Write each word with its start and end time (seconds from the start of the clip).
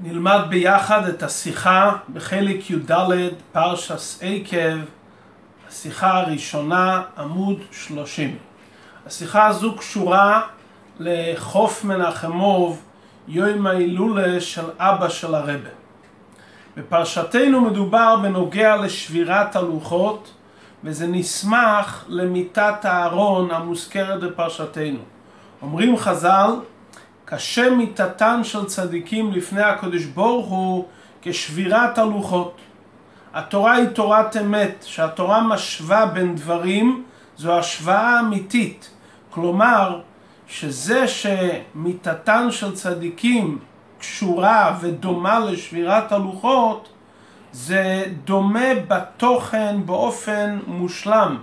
נלמד 0.00 0.40
ביחד 0.48 1.08
את 1.08 1.22
השיחה 1.22 1.92
בחלק 2.12 2.70
י"ד, 2.70 2.92
פרשס 3.52 4.18
עקב, 4.22 4.78
השיחה 5.68 6.18
הראשונה, 6.18 7.02
עמוד 7.18 7.58
30. 7.72 8.36
השיחה 9.06 9.46
הזו 9.46 9.76
קשורה 9.76 10.42
לחוף 11.00 11.84
מנחמוב, 11.84 12.82
יום 13.28 13.66
ההילולה 13.66 14.40
של 14.40 14.64
אבא 14.78 15.08
של 15.08 15.34
הרבה. 15.34 15.70
בפרשתנו 16.76 17.60
מדובר 17.60 18.16
בנוגע 18.22 18.76
לשבירת 18.76 19.56
הלוחות, 19.56 20.30
וזה 20.84 21.06
נסמך 21.06 22.04
למיטת 22.08 22.84
הארון 22.84 23.50
המוזכרת 23.50 24.20
בפרשתנו. 24.20 24.98
אומרים 25.62 25.96
חז"ל, 25.96 26.50
קשה 27.30 27.70
מיתתן 27.70 28.40
של 28.44 28.64
צדיקים 28.64 29.32
לפני 29.32 29.62
הקדוש 29.62 30.04
ברוך 30.04 30.46
הוא 30.46 30.84
כשבירת 31.22 31.98
הלוחות. 31.98 32.56
התורה 33.34 33.72
היא 33.72 33.86
תורת 33.86 34.36
אמת, 34.36 34.84
שהתורה 34.86 35.42
משווה 35.42 36.06
בין 36.06 36.34
דברים, 36.34 37.04
זו 37.36 37.58
השוואה 37.58 38.20
אמיתית. 38.20 38.90
כלומר, 39.30 40.00
שזה 40.46 41.04
שמיתתן 41.08 42.50
של 42.50 42.74
צדיקים 42.74 43.58
קשורה 43.98 44.78
ודומה 44.80 45.38
לשבירת 45.38 46.12
הלוחות, 46.12 46.88
זה 47.52 48.04
דומה 48.24 48.74
בתוכן 48.88 49.86
באופן 49.86 50.58
מושלם. 50.66 51.36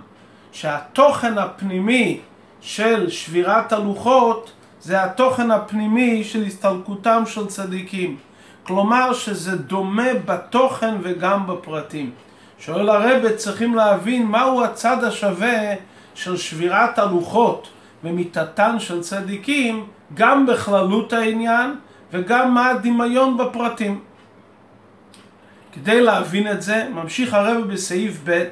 שהתוכן 0.52 1.38
הפנימי 1.38 2.20
של 2.60 3.10
שבירת 3.10 3.72
הלוחות 3.72 4.52
זה 4.86 5.04
התוכן 5.04 5.50
הפנימי 5.50 6.24
של 6.24 6.42
הסתלקותם 6.42 7.22
של 7.26 7.46
צדיקים. 7.46 8.16
כלומר 8.62 9.12
שזה 9.12 9.56
דומה 9.56 10.14
בתוכן 10.24 10.94
וגם 11.02 11.46
בפרטים. 11.46 12.10
שואל 12.58 12.88
הרבה 12.88 13.36
צריכים 13.36 13.74
להבין 13.74 14.26
מהו 14.26 14.64
הצד 14.64 15.04
השווה 15.04 15.74
של 16.14 16.36
שבירת 16.36 16.98
הלוחות 16.98 17.68
ומיתתן 18.04 18.76
של 18.78 19.00
צדיקים 19.00 19.86
גם 20.14 20.46
בכללות 20.46 21.12
העניין 21.12 21.74
וגם 22.12 22.54
מה 22.54 22.70
הדמיון 22.70 23.36
בפרטים. 23.36 24.00
כדי 25.72 26.00
להבין 26.00 26.50
את 26.50 26.62
זה, 26.62 26.88
ממשיך 26.94 27.34
הרבה 27.34 27.60
בסעיף 27.60 28.20
ב' 28.24 28.44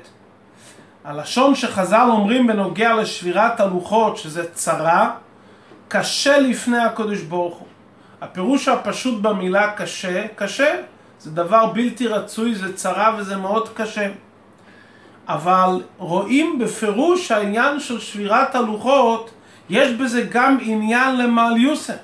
הלשון 1.05 1.55
שחז"ל 1.55 2.07
אומרים 2.11 2.47
בנוגע 2.47 2.95
לשבירת 2.95 3.61
הלוחות 3.61 4.17
שזה 4.17 4.53
צרה 4.53 5.11
קשה 5.97 6.39
לפני 6.39 6.79
הקדוש 6.79 7.21
ברוך 7.21 7.55
הוא. 7.55 7.67
הפירוש 8.21 8.69
הפשוט 8.69 9.23
במילה 9.23 9.71
קשה, 9.71 10.27
קשה, 10.37 10.77
זה 11.21 11.31
דבר 11.31 11.67
בלתי 11.67 12.07
רצוי, 12.07 12.55
זה 12.55 12.77
צרה 12.77 13.17
וזה 13.19 13.37
מאוד 13.37 13.69
קשה. 13.75 14.09
אבל 15.29 15.83
רואים 15.99 16.59
בפירוש 16.59 17.33
העניין 17.33 17.81
של 17.81 18.01
שבירת 18.01 18.55
הלוחות, 18.55 19.31
יש 19.71 19.93
בזה 19.93 20.23
גם 20.31 20.59
עניין 20.61 21.17
למעל 21.17 21.57
יוסף. 21.57 21.99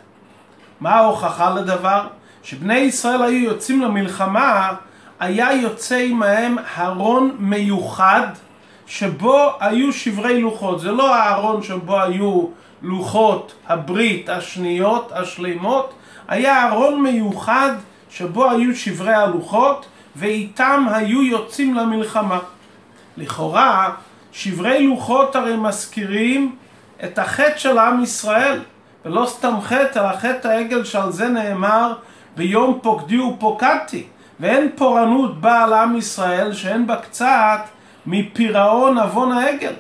מה 0.81 0.91
ההוכחה 0.91 1.51
לדבר? 1.55 2.07
שבני 2.43 2.79
ישראל 2.79 3.23
היו 3.23 3.45
יוצאים 3.45 3.81
למלחמה, 3.81 4.73
היה 5.21 5.53
יוצא 5.53 5.97
עמהם 5.97 6.57
ארון 6.79 7.37
מיוחד 7.39 8.27
שבו 8.91 9.51
היו 9.61 9.93
שברי 9.93 10.41
לוחות. 10.41 10.81
זה 10.81 10.93
לא 10.93 11.15
הארון 11.15 11.63
שבו 11.63 12.01
היו 12.01 12.47
לוחות 12.83 13.55
הברית 13.69 14.29
השניות, 14.29 15.13
השלימות, 15.15 15.93
היה 16.29 16.69
ארון 16.69 17.03
מיוחד 17.03 17.71
שבו 18.11 18.51
היו 18.51 18.77
שברי 18.77 19.15
הלוחות 19.15 19.87
ואיתם 20.17 20.87
היו 20.91 21.23
יוצאים 21.23 21.75
למלחמה. 21.75 22.39
לכאורה, 23.17 23.91
שברי 24.33 24.87
לוחות 24.87 25.37
הרי 25.37 25.57
מזכירים 25.57 26.57
את 27.05 27.19
החטא 27.19 27.59
של 27.59 27.79
עם 27.79 28.03
ישראל, 28.03 28.61
ולא 29.05 29.27
סתם 29.27 29.55
חטא, 29.63 29.99
אלא 29.99 30.17
חטא 30.17 30.49
העגל 30.49 30.85
שעל 30.85 31.13
זה 31.13 31.29
נאמר 31.29 31.95
ביום 32.37 32.79
פוקדי 32.83 33.21
ופוקדתי. 33.21 34.05
ואין 34.41 34.69
פורענות 34.77 35.41
באה 35.41 35.65
על 35.65 35.73
עם 35.73 35.97
ישראל 35.97 36.53
שאין 36.53 36.87
בה 36.87 36.97
קצת 36.97 37.61
מפירעון 38.07 38.99
עוון 38.99 39.33
העגל. 39.33 39.73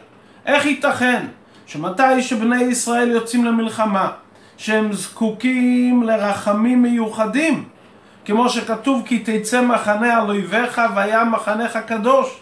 איך 0.46 0.66
ייתכן 0.66 1.26
שמתי 1.66 2.22
שבני 2.22 2.62
ישראל 2.62 3.10
יוצאים 3.10 3.44
למלחמה, 3.44 4.10
שהם 4.56 4.92
זקוקים 4.92 6.02
לרחמים 6.02 6.82
מיוחדים, 6.82 7.64
כמו 8.24 8.48
שכתוב 8.48 9.02
כי 9.06 9.18
תצא 9.18 9.62
מחנה 9.62 10.16
על 10.16 10.28
אויביך 10.28 10.80
והיה 10.94 11.24
מחנך 11.24 11.78
קדוש. 11.86 12.40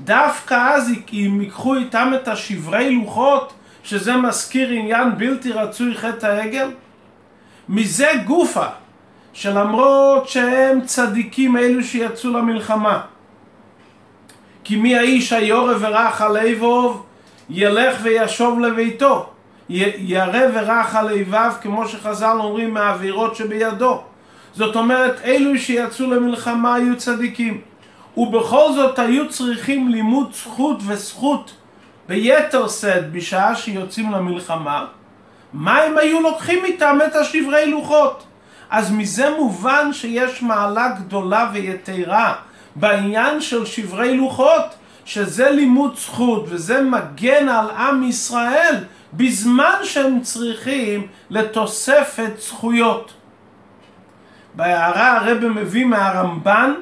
דווקא 0.00 0.54
אז 0.54 0.92
אם 1.12 1.38
ייקחו 1.42 1.74
איתם 1.74 2.12
את 2.14 2.28
השברי 2.28 2.94
לוחות, 2.94 3.52
שזה 3.82 4.16
מזכיר 4.16 4.68
עניין 4.68 5.18
בלתי 5.18 5.52
רצוי 5.52 5.94
חטא 5.94 6.26
העגל? 6.26 6.70
מזה 7.68 8.10
גופה, 8.26 8.66
שלמרות 9.32 10.28
שהם 10.28 10.80
צדיקים 10.80 11.56
אלו 11.56 11.82
שיצאו 11.82 12.30
למלחמה, 12.30 13.00
כי 14.64 14.76
מי 14.76 14.98
האיש 14.98 15.32
היורה 15.32 15.74
ורך 15.80 16.20
על 16.20 16.36
איבוב 16.36 17.06
ילך 17.50 17.98
וישוב 18.02 18.60
לביתו, 18.60 19.26
ירא 19.68 20.40
ורך 20.54 20.94
על 20.94 21.10
איביו 21.10 21.52
כמו 21.62 21.88
שחז"ל 21.88 22.36
אומרים 22.40 22.74
מהאווירות 22.74 23.36
שבידו. 23.36 24.02
זאת 24.52 24.76
אומרת 24.76 25.20
אלו 25.24 25.58
שיצאו 25.58 26.10
למלחמה 26.10 26.74
היו 26.74 26.96
צדיקים. 26.96 27.60
ובכל 28.16 28.72
זאת 28.74 28.98
היו 28.98 29.28
צריכים 29.28 29.88
לימוד 29.88 30.32
זכות 30.32 30.76
וזכות. 30.86 31.52
ביתר 32.08 32.68
שאת 32.68 33.12
בשעה 33.12 33.54
שיוצאים 33.54 34.12
למלחמה 34.12 34.84
מה 35.52 35.78
הם 35.82 35.98
היו 35.98 36.20
לוקחים 36.20 36.64
איתם 36.64 36.98
את 37.06 37.16
השברי 37.16 37.70
לוחות? 37.70 38.24
אז 38.70 38.92
מזה 38.92 39.30
מובן 39.38 39.92
שיש 39.92 40.42
מעלה 40.42 40.88
גדולה 40.88 41.50
ויתרה 41.52 42.34
בעניין 42.76 43.40
של 43.40 43.66
שברי 43.66 44.16
לוחות 44.16 44.64
שזה 45.04 45.50
לימוד 45.50 45.96
זכות 45.96 46.44
וזה 46.48 46.80
מגן 46.82 47.48
על 47.48 47.70
עם 47.70 48.02
ישראל 48.02 48.74
בזמן 49.12 49.74
שהם 49.82 50.20
צריכים 50.20 51.06
לתוספת 51.30 52.32
זכויות. 52.38 53.12
בהערה 54.54 55.16
הרב 55.16 55.48
מביא 55.48 55.84
מהרמב"ן 55.84 56.74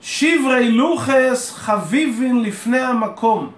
שברי 0.00 0.70
לוחס 0.70 1.52
חביבין 1.56 2.42
לפני 2.42 2.80
המקום 2.80 3.50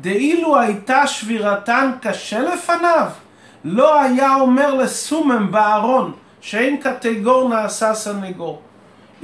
דאילו 0.00 0.58
הייתה 0.58 1.06
שבירתן 1.06 1.90
קשה 2.00 2.40
לפניו 2.40 3.08
לא 3.64 4.00
היה 4.00 4.34
אומר 4.34 4.74
לסומם 4.74 5.50
בארון 5.50 6.12
שאין 6.40 6.76
קטגור 6.76 7.48
נעשה 7.48 7.94
סנגור 7.94 8.62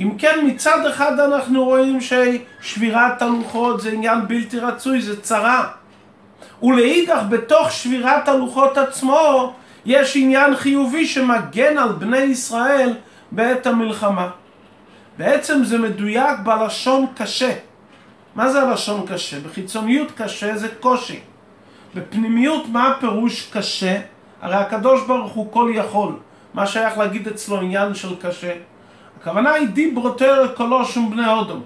אם 0.00 0.16
כן 0.18 0.38
מצד 0.46 0.86
אחד 0.86 1.20
אנחנו 1.20 1.64
רואים 1.64 1.98
ששבירת 2.00 3.22
הלוחות 3.22 3.80
זה 3.80 3.90
עניין 3.90 4.28
בלתי 4.28 4.58
רצוי, 4.58 5.02
זה 5.02 5.20
צרה. 5.20 5.68
ולאידך 6.62 7.22
בתוך 7.28 7.72
שבירת 7.72 8.28
הלוחות 8.28 8.78
עצמו 8.78 9.54
יש 9.84 10.16
עניין 10.16 10.56
חיובי 10.56 11.06
שמגן 11.06 11.78
על 11.78 11.92
בני 11.92 12.18
ישראל 12.18 12.94
בעת 13.30 13.66
המלחמה. 13.66 14.28
בעצם 15.18 15.64
זה 15.64 15.78
מדויק 15.78 16.38
בלשון 16.44 17.06
קשה. 17.16 17.52
מה 18.34 18.48
זה 18.52 18.62
הלשון 18.62 19.06
קשה? 19.06 19.40
בחיצוניות 19.40 20.12
קשה 20.16 20.56
זה 20.56 20.68
קושי. 20.80 21.20
בפנימיות 21.94 22.68
מה 22.68 22.88
הפירוש 22.88 23.50
קשה? 23.52 24.00
הרי 24.42 24.56
הקדוש 24.56 25.06
ברוך 25.06 25.32
הוא 25.32 25.52
כל 25.52 25.72
יכול. 25.74 26.12
מה 26.54 26.66
שייך 26.66 26.98
להגיד 26.98 27.28
אצלו 27.28 27.60
עניין 27.60 27.94
של 27.94 28.14
קשה? 28.20 28.52
הכוונה 29.20 29.52
היא 29.52 29.68
דיברותר 29.68 30.54
קולו 30.54 30.84
שום 30.84 31.10
בני 31.10 31.28
אודום. 31.28 31.62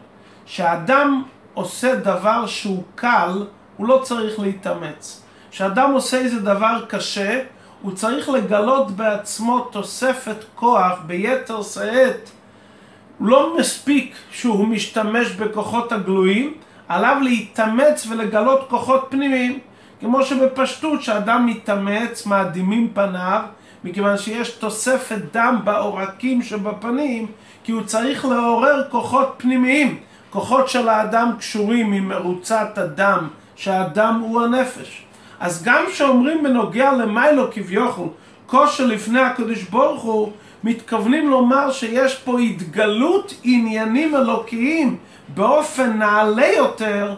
שאדם 0.46 1.22
עושה 1.54 1.94
דבר 1.94 2.46
שהוא 2.46 2.82
קל, 2.94 3.44
הוא 3.76 3.88
לא 3.88 4.00
צריך 4.04 4.40
להתאמץ. 4.40 5.22
כשאדם 5.50 5.92
עושה 5.92 6.18
איזה 6.18 6.40
דבר 6.40 6.84
קשה, 6.88 7.40
הוא 7.82 7.92
צריך 7.92 8.28
לגלות 8.28 8.90
בעצמו 8.90 9.60
תוספת 9.60 10.44
כוח 10.54 10.98
ביתר 11.06 11.62
שאת. 11.62 12.30
לא 13.20 13.56
מספיק 13.58 14.14
שהוא 14.30 14.68
משתמש 14.68 15.30
בכוחות 15.30 15.92
הגלויים, 15.92 16.54
עליו 16.88 17.16
להתאמץ 17.22 18.06
ולגלות 18.08 18.66
כוחות 18.68 19.06
פנימיים. 19.08 19.58
כמו 20.00 20.22
שבפשטות 20.22 21.02
שאדם 21.02 21.46
מתאמץ, 21.46 22.26
מאדימים 22.26 22.90
פניו, 22.94 23.42
מכיוון 23.84 24.18
שיש 24.18 24.50
תוספת 24.50 25.18
דם 25.32 25.60
בעורקים 25.64 26.42
שבפנים, 26.42 27.26
כי 27.64 27.72
הוא 27.72 27.82
צריך 27.82 28.24
לעורר 28.24 28.82
כוחות 28.90 29.34
פנימיים, 29.36 29.98
כוחות 30.30 30.68
של 30.68 30.88
האדם 30.88 31.32
קשורים 31.38 31.92
עם 31.92 32.08
מרוצת 32.08 32.78
הדם, 32.78 33.28
שהדם 33.56 34.22
הוא 34.24 34.42
הנפש. 34.42 35.04
אז 35.40 35.62
גם 35.64 35.84
כשאומרים 35.92 36.42
בנוגע 36.42 36.92
למיילו 36.92 37.50
כביכול, 37.52 38.08
כושר 38.46 38.86
לפני 38.86 39.20
הקדוש 39.20 39.62
ברוך 39.62 40.02
הוא, 40.02 40.32
מתכוונים 40.64 41.30
לומר 41.30 41.72
שיש 41.72 42.14
פה 42.14 42.38
התגלות 42.38 43.34
עניינים 43.42 44.16
אלוקיים 44.16 44.96
באופן 45.28 45.98
נעלה 45.98 46.46
יותר, 46.56 47.14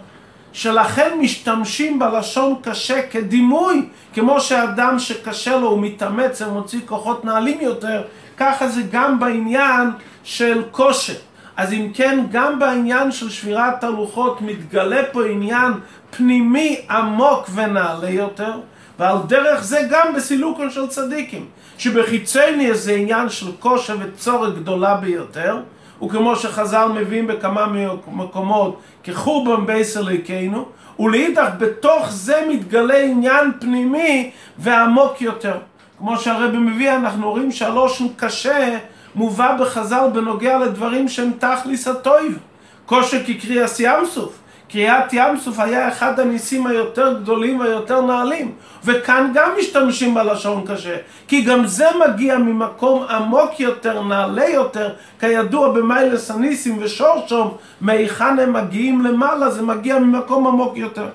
שלכן 0.56 1.18
משתמשים 1.20 1.98
בלשון 1.98 2.54
קשה 2.62 3.06
כדימוי, 3.10 3.88
כמו 4.14 4.40
שאדם 4.40 4.98
שקשה 4.98 5.56
לו 5.56 5.68
הוא 5.68 5.82
מתאמץ 5.82 6.42
ומוציא 6.42 6.80
כוחות 6.86 7.24
נעלים 7.24 7.60
יותר, 7.60 8.02
ככה 8.36 8.68
זה 8.68 8.82
גם 8.90 9.20
בעניין 9.20 9.90
של 10.24 10.62
כושר. 10.70 11.14
אז 11.56 11.72
אם 11.72 11.90
כן, 11.94 12.24
גם 12.32 12.58
בעניין 12.58 13.12
של 13.12 13.30
שבירת 13.30 13.84
הלוחות 13.84 14.40
מתגלה 14.40 15.02
פה 15.12 15.26
עניין 15.26 15.72
פנימי 16.10 16.80
עמוק 16.90 17.48
ונעלה 17.54 18.10
יותר, 18.10 18.52
ועל 18.98 19.18
דרך 19.26 19.62
זה 19.62 19.80
גם 19.90 20.14
בסילוקון 20.16 20.70
של 20.70 20.86
צדיקים, 20.86 21.46
שבחיצני 21.78 22.74
זה 22.74 22.92
עניין 22.92 23.28
של 23.28 23.46
כושר 23.58 23.96
וצורת 24.00 24.58
גדולה 24.58 24.94
ביותר, 24.94 25.60
וכמו 26.02 26.36
שחז"ל 26.36 26.88
מביאים 26.94 27.26
בכמה 27.26 27.66
מקומות, 28.12 28.80
כחורבן 29.04 29.66
בייס 29.66 29.96
אלוהיכנו, 29.96 30.64
ולאידך 30.98 31.48
בתוך 31.58 32.10
זה 32.10 32.44
מתגלה 32.48 33.02
עניין 33.02 33.52
פנימי 33.60 34.30
ועמוק 34.58 35.22
יותר. 35.22 35.54
כמו 35.98 36.18
שהרבי 36.18 36.56
מביא, 36.56 36.92
אנחנו 36.92 37.30
רואים 37.30 37.52
שהלושן 37.52 38.04
קשה 38.16 38.78
מובא 39.14 39.56
בחז"ל 39.60 40.08
בנוגע 40.12 40.58
לדברים 40.58 41.08
שהם 41.08 41.30
תכליס 41.38 41.88
הטויב. 41.88 42.38
כושר 42.86 43.24
כקריאס 43.24 43.80
ים 43.80 44.06
סוף. 44.06 44.38
קריאת 44.68 45.12
ים 45.12 45.36
סוף 45.38 45.58
היה 45.58 45.88
אחד 45.88 46.20
הניסים 46.20 46.66
היותר 46.66 47.18
גדולים 47.20 47.60
והיותר 47.60 48.00
נעלים. 48.00 48.52
וכאן 48.84 49.30
גם 49.34 49.50
משתמשים 49.58 50.14
בלשון 50.14 50.64
קשה. 50.66 50.96
כי 51.28 51.40
גם 51.40 51.66
זה 51.66 51.86
מגיע 52.08 52.38
ממקום 52.38 53.02
עמוק 53.02 53.60
יותר, 53.60 54.02
נעלה 54.02 54.48
יותר. 54.48 54.92
כידוע 55.20 55.72
במיילס 55.72 56.30
הניסים 56.30 56.78
ושורשום, 56.80 57.56
מהיכן 57.80 58.38
הם 58.38 58.52
מגיעים 58.52 59.04
למעלה, 59.04 59.50
זה 59.50 59.62
מגיע 59.62 59.98
ממקום 59.98 60.46
עמוק 60.46 60.76
יותר. 60.76 61.08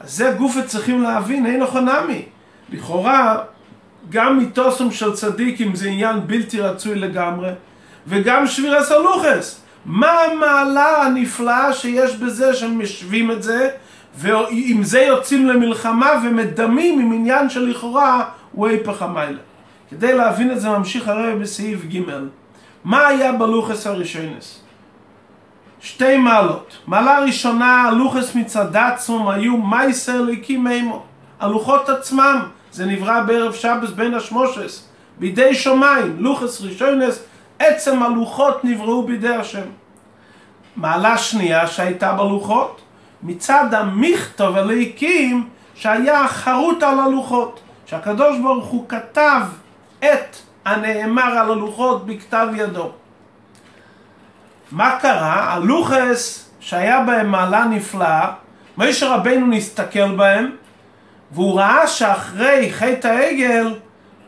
אז 0.00 0.16
זה 0.16 0.34
גוף 0.38 0.56
צריכים 0.66 1.02
להבין, 1.02 1.46
אין 1.46 1.62
נכונמי. 1.62 2.22
לכאורה, 2.72 3.38
גם 4.10 4.38
מיתוסם 4.38 4.90
של 4.90 5.12
צדיקים 5.12 5.74
זה 5.74 5.88
עניין 5.88 6.26
בלתי 6.26 6.60
רצוי 6.60 6.94
לגמרי, 6.94 7.50
וגם 8.06 8.46
שבירס 8.46 8.92
הלוכס. 8.92 9.63
מה 9.86 10.10
המעלה 10.10 11.02
הנפלאה 11.02 11.72
שיש 11.72 12.16
בזה 12.16 12.54
שהם 12.54 12.78
משווים 12.78 13.30
את 13.30 13.42
זה, 13.42 13.70
ועם 14.16 14.82
זה 14.82 15.00
יוצאים 15.00 15.46
למלחמה 15.46 16.10
ומדמים 16.24 17.00
עם 17.00 17.12
עניין 17.12 17.50
שלכאורה 17.50 18.24
הוא 18.52 18.66
היפך 18.66 19.02
המיילה. 19.02 19.38
כדי 19.90 20.14
להבין 20.14 20.50
את 20.50 20.60
זה 20.60 20.68
ממשיך 20.68 21.08
הרי 21.08 21.34
בסעיף 21.34 21.80
ג' 21.84 22.00
מה 22.84 23.06
היה 23.06 23.32
בלוכס 23.32 23.86
הראשונס? 23.86 24.60
שתי 25.80 26.16
מעלות. 26.16 26.76
מעלה 26.86 27.18
ראשונה, 27.18 27.82
הלוכס 27.82 28.34
מצד 28.34 28.76
עצמם 28.76 29.28
היו 29.28 29.56
מייסר 29.56 30.22
ליקים 30.22 30.68
אימו. 30.68 31.02
הלוחות 31.40 31.88
עצמם, 31.88 32.40
זה 32.72 32.86
נברא 32.86 33.22
בערב 33.22 33.54
שבס 33.54 33.90
בין 33.90 34.14
השמושס, 34.14 34.88
בידי 35.18 35.54
שמיים, 35.54 36.16
לוחס 36.18 36.62
ראשונס, 36.62 37.24
עצם 37.58 38.02
הלוחות 38.02 38.64
נבראו 38.64 39.02
בידי 39.06 39.34
השם. 39.34 39.66
מעלה 40.76 41.18
שנייה 41.18 41.66
שהייתה 41.66 42.12
בלוחות, 42.12 42.80
מצד 43.22 43.74
המכתב 43.74 44.52
הליקים 44.56 45.48
שהיה 45.74 46.28
חרוט 46.28 46.82
על 46.82 47.00
הלוחות, 47.00 47.60
שהקדוש 47.86 48.38
ברוך 48.38 48.66
הוא 48.66 48.88
כתב 48.88 49.40
את 49.98 50.36
הנאמר 50.64 51.38
על 51.38 51.50
הלוחות 51.50 52.06
בכתב 52.06 52.46
ידו. 52.56 52.90
מה 54.70 54.98
קרה? 55.00 55.52
הלוחס 55.54 56.50
שהיה 56.60 57.00
בהם 57.00 57.30
מעלה 57.30 57.64
נפלאה, 57.64 58.32
משה 58.78 59.14
רבנו 59.14 59.46
נסתכל 59.46 60.16
בהם 60.16 60.50
והוא 61.32 61.60
ראה 61.60 61.86
שאחרי 61.86 62.72
חטא 62.72 63.08
העגל 63.08 63.74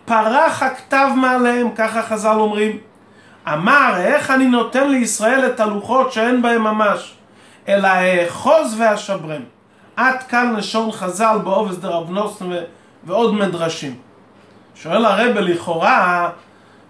פרח 0.05 0.63
הכתב 0.63 1.09
מעליהם, 1.17 1.71
ככה 1.77 2.03
חז"ל 2.03 2.37
אומרים. 2.37 2.79
אמר, 3.53 3.95
איך 3.97 4.31
אני 4.31 4.47
נותן 4.47 4.89
לישראל 4.91 5.47
את 5.47 5.61
הלוחות 5.61 6.13
שאין 6.13 6.43
בהם 6.43 6.63
ממש, 6.63 7.15
אלא 7.69 7.87
האחוז 7.87 8.75
והשברם. 8.79 9.43
עד 9.97 10.23
כאן 10.23 10.55
לשון 10.57 10.93
חז"ל 10.93 11.39
בעובס 11.45 11.77
דרב 11.77 12.11
נוסן 12.11 12.51
ועוד 13.05 13.35
מדרשים. 13.35 13.95
שואל 14.75 15.05
הרבה 15.05 15.41
לכאורה, 15.41 16.31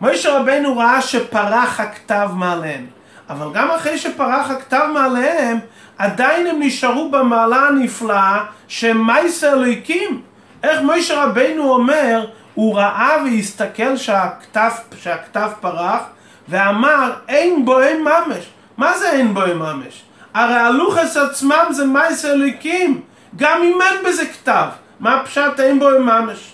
מוישה 0.00 0.38
רבנו 0.38 0.76
ראה 0.78 1.02
שפרח 1.02 1.80
הכתב 1.80 2.30
מעליהם, 2.32 2.86
אבל 3.30 3.46
גם 3.52 3.70
אחרי 3.70 3.98
שפרח 3.98 4.50
הכתב 4.50 4.86
מעליהם, 4.94 5.58
עדיין 5.98 6.46
הם 6.46 6.56
נשארו 6.60 7.10
במעלה 7.10 7.56
הנפלאה 7.56 8.44
שהם 8.68 9.06
מייסר 9.06 9.52
אלוהיקים. 9.52 10.22
איך 10.62 10.82
מוישה 10.82 11.24
רבנו 11.24 11.70
אומר, 11.70 12.26
הוא 12.54 12.76
ראה 12.76 13.16
והסתכל 13.24 13.96
שהכתב, 13.96 14.70
שהכתב 14.98 15.50
פרח, 15.60 16.02
ואמר, 16.48 17.12
אין 17.28 17.64
בוהם 17.64 18.04
ממש. 18.04 18.44
מה 18.76 18.98
זה 18.98 19.10
אין 19.10 19.34
בוהם 19.34 19.58
ממש? 19.58 20.02
הרי 20.34 20.54
הלוחס 20.54 21.16
עצמם 21.16 21.64
זה 21.70 21.84
מייסר 21.84 22.32
אלוהיקים, 22.32 23.00
גם 23.36 23.62
אם 23.62 23.78
אין 23.82 24.04
בזה 24.06 24.26
כתב. 24.26 24.66
מה 25.00 25.22
פשט 25.24 25.60
אין 25.60 25.78
בוהם 25.78 26.06
ממש? 26.06 26.52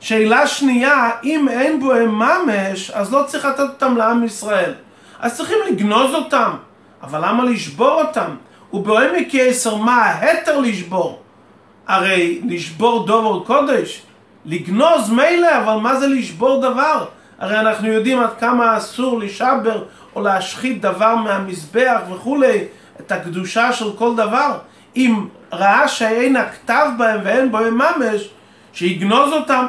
שאלה 0.00 0.46
שנייה, 0.46 1.10
אם 1.24 1.48
אין 1.48 1.80
בוהם 1.80 2.18
ממש, 2.18 2.90
אז 2.90 3.12
לא 3.12 3.22
צריך 3.26 3.44
לתת 3.44 3.60
אותם 3.60 3.96
לעם 3.96 4.24
ישראל. 4.24 4.74
אז 5.20 5.36
צריכים 5.36 5.58
לגנוז 5.68 6.14
אותם. 6.14 6.50
אבל 7.02 7.28
למה 7.28 7.44
לשבור 7.44 8.02
אותם? 8.02 8.30
ובעמק 8.72 9.34
יסר 9.34 9.76
מה 9.76 10.02
ההתר 10.02 10.58
לשבור? 10.58 11.22
הרי 11.86 12.40
לשבור 12.48 13.06
דובר 13.06 13.44
קודש, 13.44 14.02
לגנוז 14.44 15.10
מילא, 15.10 15.58
אבל 15.58 15.74
מה 15.74 15.96
זה 16.00 16.06
לשבור 16.06 16.60
דבר? 16.60 17.04
הרי 17.38 17.60
אנחנו 17.60 17.88
יודעים 17.88 18.20
עד 18.20 18.30
כמה 18.40 18.76
אסור 18.76 19.18
לשבר 19.18 19.84
או 20.16 20.20
להשחית 20.20 20.80
דבר 20.80 21.16
מהמזבח 21.16 22.00
וכולי, 22.12 22.64
את 23.00 23.12
הקדושה 23.12 23.72
של 23.72 23.96
כל 23.96 24.16
דבר. 24.16 24.58
אם 24.96 25.26
ראה 25.52 25.88
שאין 25.88 26.36
הכתב 26.36 26.86
בהם 26.98 27.20
ואין 27.24 27.52
בהם 27.52 27.74
ממש, 27.74 28.28
שיגנוז 28.72 29.32
אותם. 29.32 29.66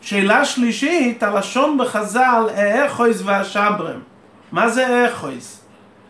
שאלה 0.00 0.44
שלישית, 0.44 1.22
הלשון 1.22 1.78
בחז"ל, 1.78 2.46
האחויז 2.56 3.22
והשברם. 3.26 4.00
מה 4.52 4.68
זה 4.68 5.06
אחויז? 5.12 5.60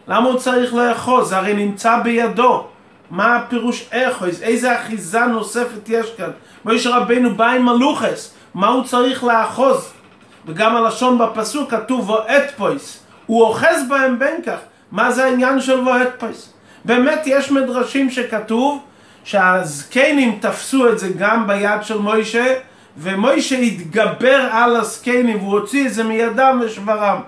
למה 0.08 0.28
הוא 0.28 0.38
צריך 0.38 0.74
לאחוז? 0.74 1.32
הרי 1.32 1.54
נמצא 1.54 1.98
בידו. 2.02 2.66
מה 3.10 3.36
הפירוש 3.36 3.88
אחוז? 3.90 4.42
איזה 4.42 4.80
אחיזה 4.80 5.26
נוספת 5.26 5.88
יש 5.88 6.06
כאן? 6.16 6.30
מוישה 6.64 6.96
רבנו 6.96 7.34
בא 7.34 7.50
עם 7.50 7.64
מלוכס, 7.64 8.34
מה 8.54 8.68
הוא 8.68 8.84
צריך 8.84 9.24
לאחוז? 9.24 9.92
וגם 10.46 10.76
הלשון 10.76 11.18
בפסוק 11.18 11.70
כתוב 11.70 12.10
ואת 12.10 12.50
פויס, 12.56 13.02
הוא 13.26 13.42
אוחז 13.42 13.84
בהם 13.88 14.18
בין 14.18 14.42
כך. 14.46 14.58
מה 14.92 15.12
זה 15.12 15.24
העניין 15.24 15.60
של 15.60 15.88
ואת 15.88 16.08
פויס? 16.18 16.52
באמת 16.84 17.22
יש 17.26 17.50
מדרשים 17.50 18.10
שכתוב 18.10 18.80
שהזקנים 19.24 20.38
תפסו 20.40 20.88
את 20.88 20.98
זה 20.98 21.08
גם 21.18 21.46
ביד 21.46 21.82
של 21.82 21.98
מוישה, 21.98 22.54
ומוישה 22.98 23.58
התגבר 23.58 24.48
על 24.50 24.76
הזקנים 24.76 25.38
והוא 25.38 25.52
הוציא 25.52 25.86
את 25.86 25.94
זה 25.94 26.04
מידם 26.04 26.60
ושברם. 26.64 27.20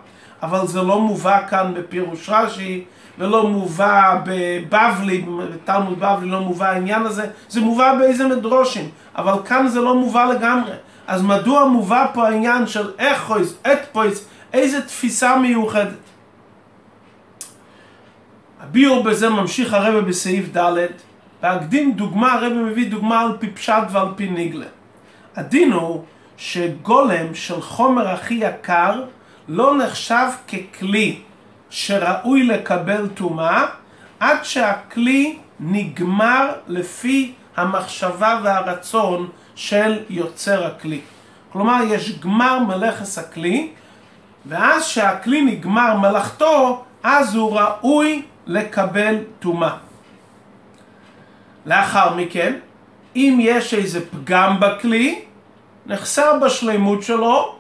אבל 0.42 0.66
זה 0.66 0.83
לא 0.83 1.00
מובא 1.00 1.47
כאן 1.49 1.73
בפירוש 1.75 2.28
רש"י, 2.28 2.85
ולא 3.18 3.47
מובא 3.47 4.16
בבבלי, 4.25 5.25
בתלמוד 5.52 6.00
בבלי 6.00 6.30
לא 6.30 6.40
מובא 6.40 6.66
העניין 6.66 7.02
הזה, 7.02 7.26
זה 7.49 7.61
מובא 7.61 7.94
באיזה 7.99 8.26
מדרושים, 8.28 8.88
אבל 9.16 9.33
כאן 9.44 9.68
זה 9.68 9.80
לא 9.80 9.94
מובא 9.94 10.25
לגמרי. 10.25 10.73
אז 11.07 11.23
מדוע 11.23 11.65
מובא 11.65 12.07
פה 12.15 12.29
העניין 12.29 12.67
של 12.67 12.91
אחויס, 12.99 13.55
אתפויס, 13.73 14.29
איזה 14.53 14.83
תפיסה 14.83 15.37
מיוחדת? 15.37 16.05
הביאור 18.61 19.03
בזה 19.03 19.29
ממשיך 19.29 19.73
הרבה 19.73 20.01
בסעיף 20.01 20.57
ד', 20.57 20.87
להקדים 21.43 21.93
דוגמה, 21.93 22.33
הרבה 22.33 22.49
מביא 22.49 22.91
דוגמה 22.91 23.21
על 23.21 23.37
פי 23.41 23.51
פשט 23.51 23.83
ועל 23.91 24.09
פי 24.17 24.29
ניגלה. 24.29 24.67
הדין 25.37 25.73
הוא 25.73 26.05
שגולם 26.37 27.35
של 27.35 27.61
חומר 27.61 28.09
הכי 28.09 28.35
יקר 28.35 29.03
לא 29.49 29.77
נחשב 29.79 30.27
ככלי 30.49 31.21
שראוי 31.71 32.43
לקבל 32.43 33.09
טומאה 33.15 33.67
עד 34.21 34.45
שהכלי 34.45 35.39
נגמר 35.61 36.53
לפי 36.69 37.33
המחשבה 37.57 38.41
והרצון 38.43 39.29
של 39.55 40.03
יוצר 40.09 40.67
הכלי. 40.67 41.01
כלומר, 41.53 41.81
יש 41.89 42.19
גמר 42.19 42.59
מלאכס 42.59 43.19
הכלי, 43.19 43.71
ואז 44.47 44.87
שהכלי 44.87 45.43
נגמר 45.43 45.97
מלאכתו, 45.97 46.85
אז 47.03 47.35
הוא 47.35 47.61
ראוי 47.61 48.23
לקבל 48.47 49.17
טומאה. 49.41 49.77
לאחר 51.67 52.15
מכן, 52.15 52.59
אם 53.17 53.39
יש 53.41 53.75
איזה 53.75 54.11
פגם 54.11 54.61
בכלי, 54.61 55.25
נחסר 55.87 56.39
בשלימות 56.39 57.03
שלו, 57.03 57.57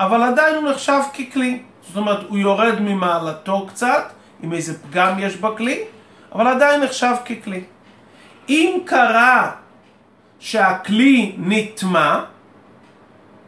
אבל 0.00 0.22
עדיין 0.22 0.54
הוא 0.54 0.70
נחשב 0.70 1.00
ככלי. 1.14 1.62
זאת 1.86 1.96
אומרת, 1.96 2.18
הוא 2.28 2.38
יורד 2.38 2.80
ממעלתו 2.80 3.66
קצת, 3.66 4.12
אם 4.44 4.52
איזה 4.52 4.82
פגם 4.82 5.18
יש 5.18 5.36
בכלי, 5.36 5.84
אבל 6.32 6.46
עדיין 6.46 6.82
נחשב 6.82 7.14
ככלי. 7.24 7.64
אם 8.48 8.78
קרה 8.84 9.50
שהכלי 10.44 11.32
נטמע, 11.38 12.20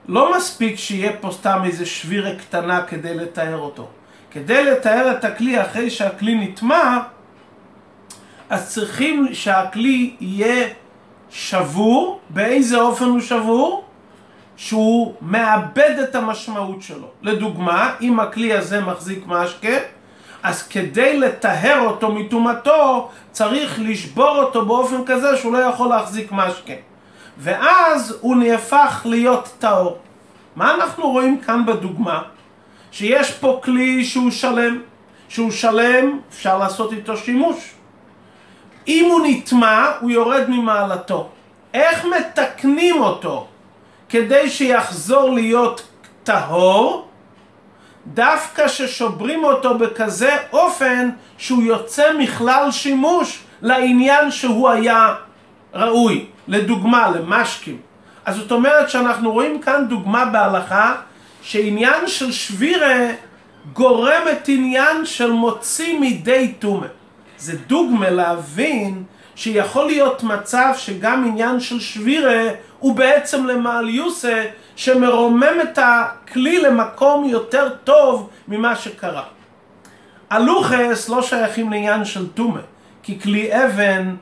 לא 0.09 0.37
מספיק 0.37 0.77
שיהיה 0.77 1.13
פה 1.21 1.31
סתם 1.33 1.61
איזה 1.65 1.87
שבירה 1.87 2.35
קטנה 2.35 2.83
כדי 2.83 3.15
לתאר 3.15 3.57
אותו. 3.57 3.89
כדי 4.31 4.65
לתאר 4.65 5.13
את 5.19 5.25
הכלי 5.25 5.63
אחרי 5.63 5.91
שהכלי 5.91 6.35
נטמע, 6.35 6.99
אז 8.51 8.69
צריכים 8.69 9.29
שהכלי 9.33 10.17
יהיה 10.21 10.69
שבור. 11.31 12.21
באיזה 12.31 12.81
אופן 12.81 13.05
הוא 13.05 13.21
שבור? 13.21 13.85
שהוא 14.57 15.15
מאבד 15.21 15.97
את 16.03 16.15
המשמעות 16.15 16.83
שלו. 16.83 17.09
לדוגמה, 17.23 17.95
אם 18.01 18.21
הכלי 18.21 18.53
הזה 18.53 18.81
מחזיק 18.81 19.27
משקה, 19.27 19.77
אז 20.43 20.69
כדי 20.69 21.19
לטהר 21.19 21.81
אותו 21.81 22.13
מטומאתו, 22.13 23.09
צריך 23.33 23.81
לשבור 23.83 24.39
אותו 24.39 24.67
באופן 24.67 25.05
כזה 25.07 25.37
שהוא 25.37 25.53
לא 25.53 25.59
יכול 25.59 25.89
להחזיק 25.89 26.33
משקה. 26.33 26.73
ואז 27.39 28.19
הוא 28.21 28.37
נהפך 28.37 29.03
להיות 29.05 29.49
טהור. 29.59 29.99
מה 30.57 30.75
אנחנו 30.75 31.11
רואים 31.11 31.41
כאן 31.41 31.67
בדוגמה? 31.67 32.23
שיש 32.93 33.33
פה 33.33 33.61
כלי 33.65 34.05
שהוא 34.05 34.31
שלם. 34.31 34.79
שהוא 35.29 35.51
שלם, 35.51 36.19
אפשר 36.31 36.59
לעשות 36.59 36.93
איתו 36.93 37.17
שימוש. 37.17 37.71
אם 38.89 39.09
הוא 39.11 39.21
נטמע, 39.27 39.91
הוא 40.01 40.11
יורד 40.11 40.45
ממעלתו. 40.49 41.29
איך 41.75 42.05
מתקנים 42.05 43.03
אותו 43.03 43.47
כדי 44.09 44.51
שיחזור 44.51 45.31
להיות 45.31 45.87
טהור? 46.23 47.09
דווקא 48.15 48.69
ששוברים 48.69 49.45
אותו 49.45 49.79
בכזה 49.79 50.37
אופן 50.53 51.11
שהוא 51.39 51.63
יוצא 51.63 52.13
מכלל 52.19 52.71
שימוש 52.71 53.39
לעניין 53.63 54.31
שהוא 54.31 54.69
היה 54.69 55.15
ראוי. 55.75 56.27
לדוגמה, 56.49 57.11
למשקים. 57.11 57.79
אז 58.25 58.37
זאת 58.37 58.53
אומרת 58.53 58.91
שאנחנו 58.91 59.33
רואים 59.33 59.61
כאן 59.61 59.89
דוגמה 59.89 60.25
בהלכה 60.25 60.95
שעניין 61.43 62.07
של 62.07 62.33
שבירה 62.33 63.09
גורם 63.73 64.23
את 64.33 64.49
עניין 64.49 65.07
של 65.07 65.31
מוציא 65.31 65.99
מידי 66.01 66.53
טומא. 66.59 66.87
זה 67.39 67.57
דוגמה 67.67 68.11
להבין 68.11 69.05
שיכול 69.35 69.87
להיות 69.87 70.23
מצב 70.23 70.73
שגם 70.77 71.25
עניין 71.29 71.61
של 71.61 71.81
שבירה 71.81 72.43
הוא 72.79 72.95
בעצם 72.95 73.47
למעליוסה 73.47 74.45
שמרומם 74.77 75.61
את 75.63 75.79
הכלי 75.83 76.61
למקום 76.61 77.25
יותר 77.25 77.69
טוב 77.85 78.31
ממה 78.49 78.77
שקרה. 78.77 79.23
הלוחס 80.31 81.09
לא 81.09 81.23
שייכים 81.23 81.71
לעניין 81.71 82.05
של 82.05 82.29
טומא, 82.29 82.61
כי 83.03 83.21
כלי 83.21 83.65
אבן, 83.65 84.15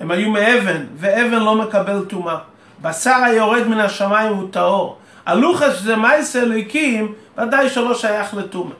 הם 0.00 0.10
היו 0.10 0.30
מאבן, 0.30 0.84
ואבן 0.96 1.42
לא 1.42 1.54
מקבל 1.54 2.04
טומאה. 2.08 2.36
בשר 2.82 3.16
היורד 3.24 3.66
מן 3.66 3.80
השמיים 3.80 4.32
הוא 4.32 4.48
טהור. 4.50 4.98
הלוחס 5.26 5.76
שזה 5.76 5.96
מייס 5.96 6.36
אלוהיקים, 6.36 7.12
ודאי 7.38 7.68
שלא 7.68 7.94
שייך 7.94 8.34
לטומאה. 8.34 8.76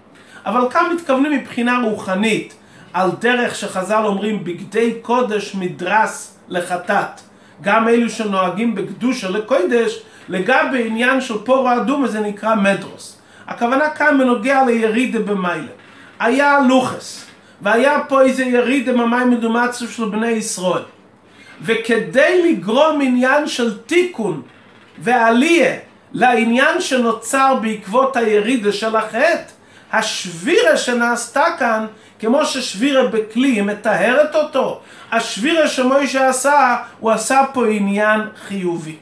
אבל 0.46 0.70
כאן 0.70 0.92
מתכוונים 0.94 1.32
מבחינה 1.32 1.80
רוחנית, 1.84 2.54
על 2.92 3.10
דרך 3.18 3.54
שחז"ל 3.54 4.02
אומרים 4.04 4.44
בגדי 4.44 4.94
קודש 5.02 5.54
מדרס 5.54 6.38
לחטאת. 6.48 7.20
גם 7.62 7.88
אלו 7.88 8.10
שנוהגים 8.10 8.74
בקדושה 8.74 9.30
לקודש, 9.30 10.02
לגבי 10.28 10.86
עניין 10.86 11.20
של 11.20 11.38
פורו 11.44 11.72
אדומה 11.76 12.08
זה 12.08 12.20
נקרא 12.20 12.54
מדרוס. 12.54 13.18
הכוונה 13.46 13.90
כאן 13.90 14.18
בנוגע 14.18 14.64
לירידה 14.64 15.18
במיילה. 15.18 15.72
היה 16.20 16.58
לוחס, 16.68 17.26
והיה 17.62 18.00
פה 18.08 18.22
איזה 18.22 18.44
ירידה 18.44 18.92
במים 18.92 19.30
מדומצו 19.30 19.88
של 19.88 20.04
בני 20.04 20.28
ישראל. 20.30 20.82
וכדי 21.62 22.52
לגרום 22.52 23.00
עניין 23.00 23.48
של 23.48 23.78
תיקון 23.78 24.42
ועלייה 24.98 25.74
לעניין 26.12 26.80
שנוצר 26.80 27.54
בעקבות 27.62 28.16
הירידה 28.16 28.72
של 28.72 28.96
החטא, 28.96 29.42
השבירה 29.92 30.76
שנעשתה 30.76 31.44
כאן, 31.58 31.86
כמו 32.18 32.44
ששבירה 32.44 33.06
בכלי 33.06 33.60
מטהרת 33.60 34.34
אותו, 34.34 34.80
השבירה 35.12 35.68
שמוישה 35.68 36.28
עשה, 36.28 36.76
הוא 37.00 37.10
עשה 37.10 37.44
פה 37.52 37.66
עניין 37.66 38.20
חיובי. 38.46 38.96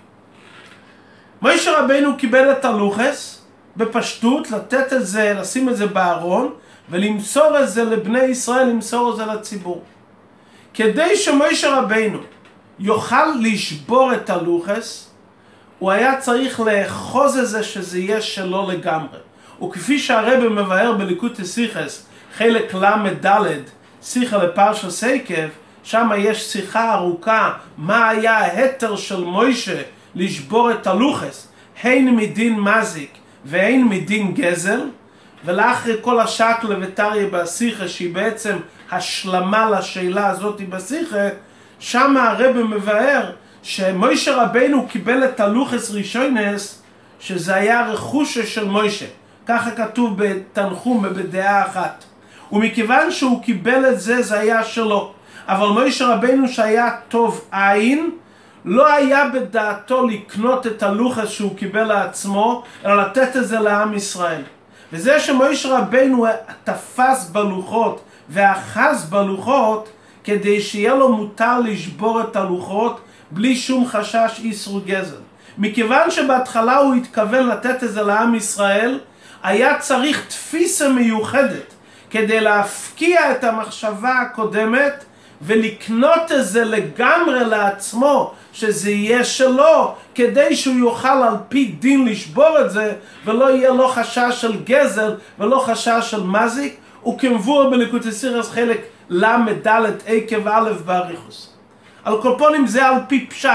מוישה 1.44 1.80
רבנו 1.80 2.16
קיבל 2.16 2.52
את 2.52 2.64
הלוחס 2.64 3.42
בפשטות, 3.76 4.50
לתת 4.50 4.92
את 4.92 5.06
זה, 5.06 5.34
לשים 5.40 5.68
את 5.68 5.76
זה 5.76 5.86
בארון 5.86 6.52
ולמסור 6.90 7.60
את 7.60 7.68
זה 7.68 7.84
לבני 7.84 8.22
ישראל, 8.22 8.66
למסור 8.66 9.10
את 9.10 9.16
זה 9.16 9.26
לציבור. 9.26 9.82
כדי 10.74 11.16
שמוישה 11.16 11.78
רבנו 11.78 12.18
יוכל 12.78 13.26
לשבור 13.40 14.14
את 14.14 14.30
הלוחס, 14.30 15.10
הוא 15.78 15.90
היה 15.90 16.20
צריך 16.20 16.60
לאחוז 16.60 17.38
את 17.38 17.48
זה 17.48 17.62
שזה 17.62 17.98
יהיה 17.98 18.20
שלו 18.22 18.70
לגמרי. 18.70 19.18
וכפי 19.62 19.98
שהרבא 19.98 20.48
מבאר 20.48 20.92
בליקוטי 20.92 21.44
סיכס, 21.44 22.06
חלק 22.36 22.74
ל"ד, 22.74 23.60
שיחה 24.02 24.36
לפרשה 24.36 24.90
סייקב, 24.90 25.48
שם 25.82 26.10
יש 26.18 26.52
שיחה 26.52 26.94
ארוכה 26.94 27.52
מה 27.78 28.08
היה 28.08 28.38
ההתר 28.38 28.96
של 28.96 29.24
מוישה 29.24 29.82
לשבור 30.14 30.71
את 30.71 30.87
הלוחס, 30.87 31.49
הן 31.83 32.16
מדין 32.16 32.61
מזיק 32.61 33.11
והן 33.44 33.85
מדין 33.85 34.35
גזל, 34.35 34.80
ולאחרי 35.44 35.94
כל 36.00 36.21
השקלה 36.21 36.76
וטריה 36.80 37.26
בשיחה 37.33 37.88
שהיא 37.88 38.14
בעצם 38.14 38.56
השלמה 38.90 39.71
לשאלה 39.71 40.30
הזאת 40.30 40.61
בשיחה, 40.68 41.28
שם 41.78 42.16
הרב 42.16 42.56
מבאר 42.56 43.30
שמוישה 43.62 44.42
רבנו 44.42 44.87
קיבל 44.88 45.25
את 45.25 45.40
הלוחס 45.40 45.90
רישיונס 45.90 46.83
שזה 47.21 47.54
היה 47.54 47.87
רכושה 47.87 48.47
של 48.47 48.64
מוישה. 48.64 49.06
ככה 49.47 49.71
כתוב 49.71 50.14
בתנחום 50.16 51.02
בדעה 51.02 51.66
אחת. 51.66 52.04
ומכיוון 52.52 53.11
שהוא 53.11 53.42
קיבל 53.42 53.90
את 53.90 54.00
זה 54.00 54.23
זה 54.23 54.38
היה 54.40 54.64
שלו. 54.64 55.12
אבל 55.49 55.66
מוישה 55.66 56.06
רבנו 56.06 56.49
שהיה 56.49 56.90
טוב 57.09 57.44
עין 57.52 58.11
לא 58.64 58.92
היה 58.92 59.28
בדעתו 59.28 60.06
לקנות 60.06 60.66
את 60.66 60.83
הלוחס 60.83 61.28
שהוא 61.28 61.56
קיבל 61.56 61.85
לעצמו 61.85 62.62
אלא 62.85 63.02
לתת 63.02 63.37
את 63.37 63.49
זה 63.49 63.59
לעם 63.59 63.94
ישראל 63.94 64.42
וזה 64.92 65.21
שמוישה 65.21 65.78
רבנו 65.78 66.26
תפס 66.64 67.28
בלוחות 67.33 68.04
ואחז 68.28 69.04
בלוחות 69.11 69.88
כדי 70.25 70.61
שיהיה 70.61 70.94
לו 70.94 71.16
מותר 71.16 71.61
לשבור 71.61 72.21
את 72.21 72.37
הלוחות 72.37 73.00
בלי 73.30 73.56
שום 73.56 73.87
חשש 73.87 74.40
איסרו 74.44 74.80
גזל. 74.87 75.16
מכיוון 75.59 76.11
שבהתחלה 76.11 76.76
הוא 76.76 76.94
התכוון 76.94 77.47
לתת 77.47 77.85
את 77.85 77.92
זה 77.92 78.02
לעם 78.02 78.35
ישראל, 78.35 79.00
היה 79.42 79.78
צריך 79.78 80.26
תפיסה 80.28 80.88
מיוחדת 80.88 81.75
כדי 82.11 82.40
להפקיע 82.40 83.33
את 83.33 83.44
המחשבה 83.44 84.21
הקודמת 84.21 85.04
ולקנות 85.43 86.33
את 86.33 86.45
זה 86.45 86.64
לגמרי 86.64 87.45
לעצמו, 87.45 88.33
שזה 88.53 88.91
יהיה 88.91 89.25
שלו, 89.25 89.95
כדי 90.14 90.57
שהוא 90.57 90.76
יוכל 90.76 91.09
על 91.09 91.35
פי 91.49 91.64
דין 91.64 92.09
לשבור 92.09 92.61
את 92.61 92.71
זה, 92.71 92.93
ולא 93.25 93.50
יהיה 93.50 93.71
לו 93.71 93.88
חשש 93.88 94.31
של 94.31 94.62
גזל 94.64 95.14
ולא 95.38 95.59
חשש 95.59 96.11
של 96.11 96.23
מזיק, 96.23 96.76
וכמבואר 97.07 97.71
בליקוטסירס 97.71 98.50
חלק 98.50 98.81
ל"ד 99.09 99.69
עקב 100.07 100.49
א' 100.49 100.71
באריכוס. 100.85 101.55
על 102.05 102.23
כל 102.23 102.35
פונים 102.38 102.67
זה 102.67 102.87
על 102.87 102.97
פי 103.09 103.26
פשט 103.26 103.50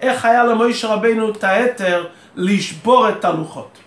איך 0.00 0.24
היה 0.24 0.44
למוישה 0.44 0.88
רבנו 0.88 1.30
את 1.30 1.44
ההתר 1.44 2.06
לשבור 2.36 3.08
את 3.08 3.24
הלוחות. 3.24 3.78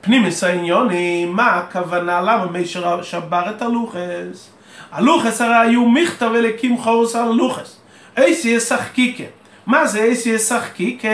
בפנימיס 0.00 0.44
העניונים, 0.44 1.32
מה 1.32 1.50
הכוונה 1.50 2.20
למה 2.20 2.46
מוישה 2.46 3.02
שבר 3.02 3.50
את 3.50 3.62
הלוחס? 3.62 4.51
הלוחס 4.92 5.40
הרי 5.40 5.56
היו 5.56 5.88
מכתב 5.88 6.30
אליקים 6.34 6.78
חורוס 6.78 7.16
על 7.16 7.28
הלוחס. 7.28 7.76
אייסי 8.16 8.48
ישחקיקה. 8.48 9.24
מה 9.66 9.86
זה 9.86 10.02
אייסי 10.02 10.30
ישחקיקה? 10.30 11.08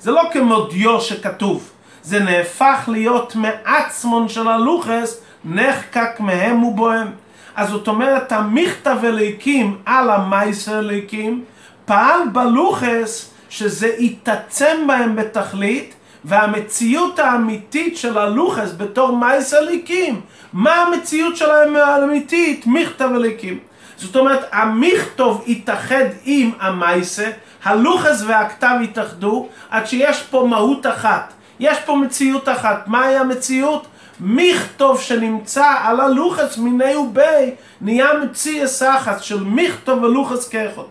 זה 0.00 0.10
לא 0.10 0.22
כמו 0.32 0.66
דיו 0.66 1.00
שכתוב. 1.00 1.70
זה 2.02 2.20
נהפך 2.20 2.88
להיות 2.88 3.36
מעצמון 3.36 4.28
של 4.28 4.48
הלוחס, 4.48 5.20
נחקק 5.44 6.20
מהם 6.20 6.64
ובוהם. 6.64 7.08
אז 7.56 7.68
זאת 7.68 7.88
אומרת, 7.88 8.32
המכתב 8.32 8.98
אליקים 9.04 9.78
על 9.86 10.10
המייס 10.10 10.68
אליקים, 10.68 11.44
פעל 11.84 12.20
בלוחס 12.32 13.30
שזה 13.48 13.88
יתעצם 13.98 14.76
בהם 14.86 15.16
בתכלית, 15.16 15.94
והמציאות 16.24 17.18
האמיתית 17.18 17.96
של 17.96 18.18
הלוחס 18.18 18.72
בתור 18.76 19.16
מייס 19.16 19.54
אליקים, 19.54 20.20
מה 20.52 20.74
המציאות 20.74 21.36
שלהם 21.36 21.76
האמיתית? 21.76 22.64
מכתב 22.66 23.08
אליקים. 23.14 23.58
זאת 23.96 24.16
אומרת, 24.16 24.48
המכתוב 24.52 25.44
יתאחד 25.46 26.04
עם 26.24 26.50
המייסה, 26.60 27.30
הלוחס 27.64 28.22
והכתב 28.26 28.76
יתאחדו, 28.82 29.48
עד 29.70 29.86
שיש 29.86 30.22
פה 30.22 30.46
מהות 30.50 30.86
אחת. 30.86 31.32
יש 31.60 31.78
פה 31.78 31.96
מציאות 31.96 32.48
אחת. 32.48 32.88
מהי 32.88 33.16
המציאות? 33.16 33.86
מכתוב 34.20 35.00
שנמצא 35.00 35.66
על 35.84 36.00
הלוחס 36.00 36.58
מיני 36.58 36.96
ובי 36.96 37.50
נהיה 37.80 38.08
מציאס 38.22 38.82
אחת 38.82 39.22
של 39.22 39.44
מכתוב 39.44 40.02
ולוחס 40.02 40.48
כאחד. 40.48 40.82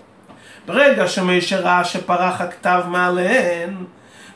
ברגע 0.65 1.07
שמשה 1.07 1.59
ראה 1.59 1.83
שפרח 1.83 2.41
הכתב 2.41 2.81
מעליהן, 2.88 3.75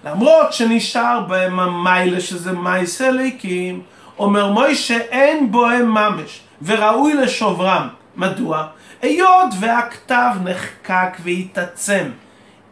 למרות 0.05 0.53
שנשאר 0.53 1.19
בהם 1.27 1.59
המיילה 1.59 2.21
שזה 2.21 2.51
מייס 2.51 3.01
אליקים, 3.01 3.81
אומר 4.19 4.47
מוישה 4.47 4.97
אין 4.97 5.51
בוהם 5.51 5.91
ממש 5.91 6.41
וראוי 6.61 7.13
לשוברם. 7.13 7.87
מדוע? 8.15 8.67
היות 9.01 9.49
והכתב 9.59 10.31
נחקק 10.43 11.17
והתעצם 11.23 12.09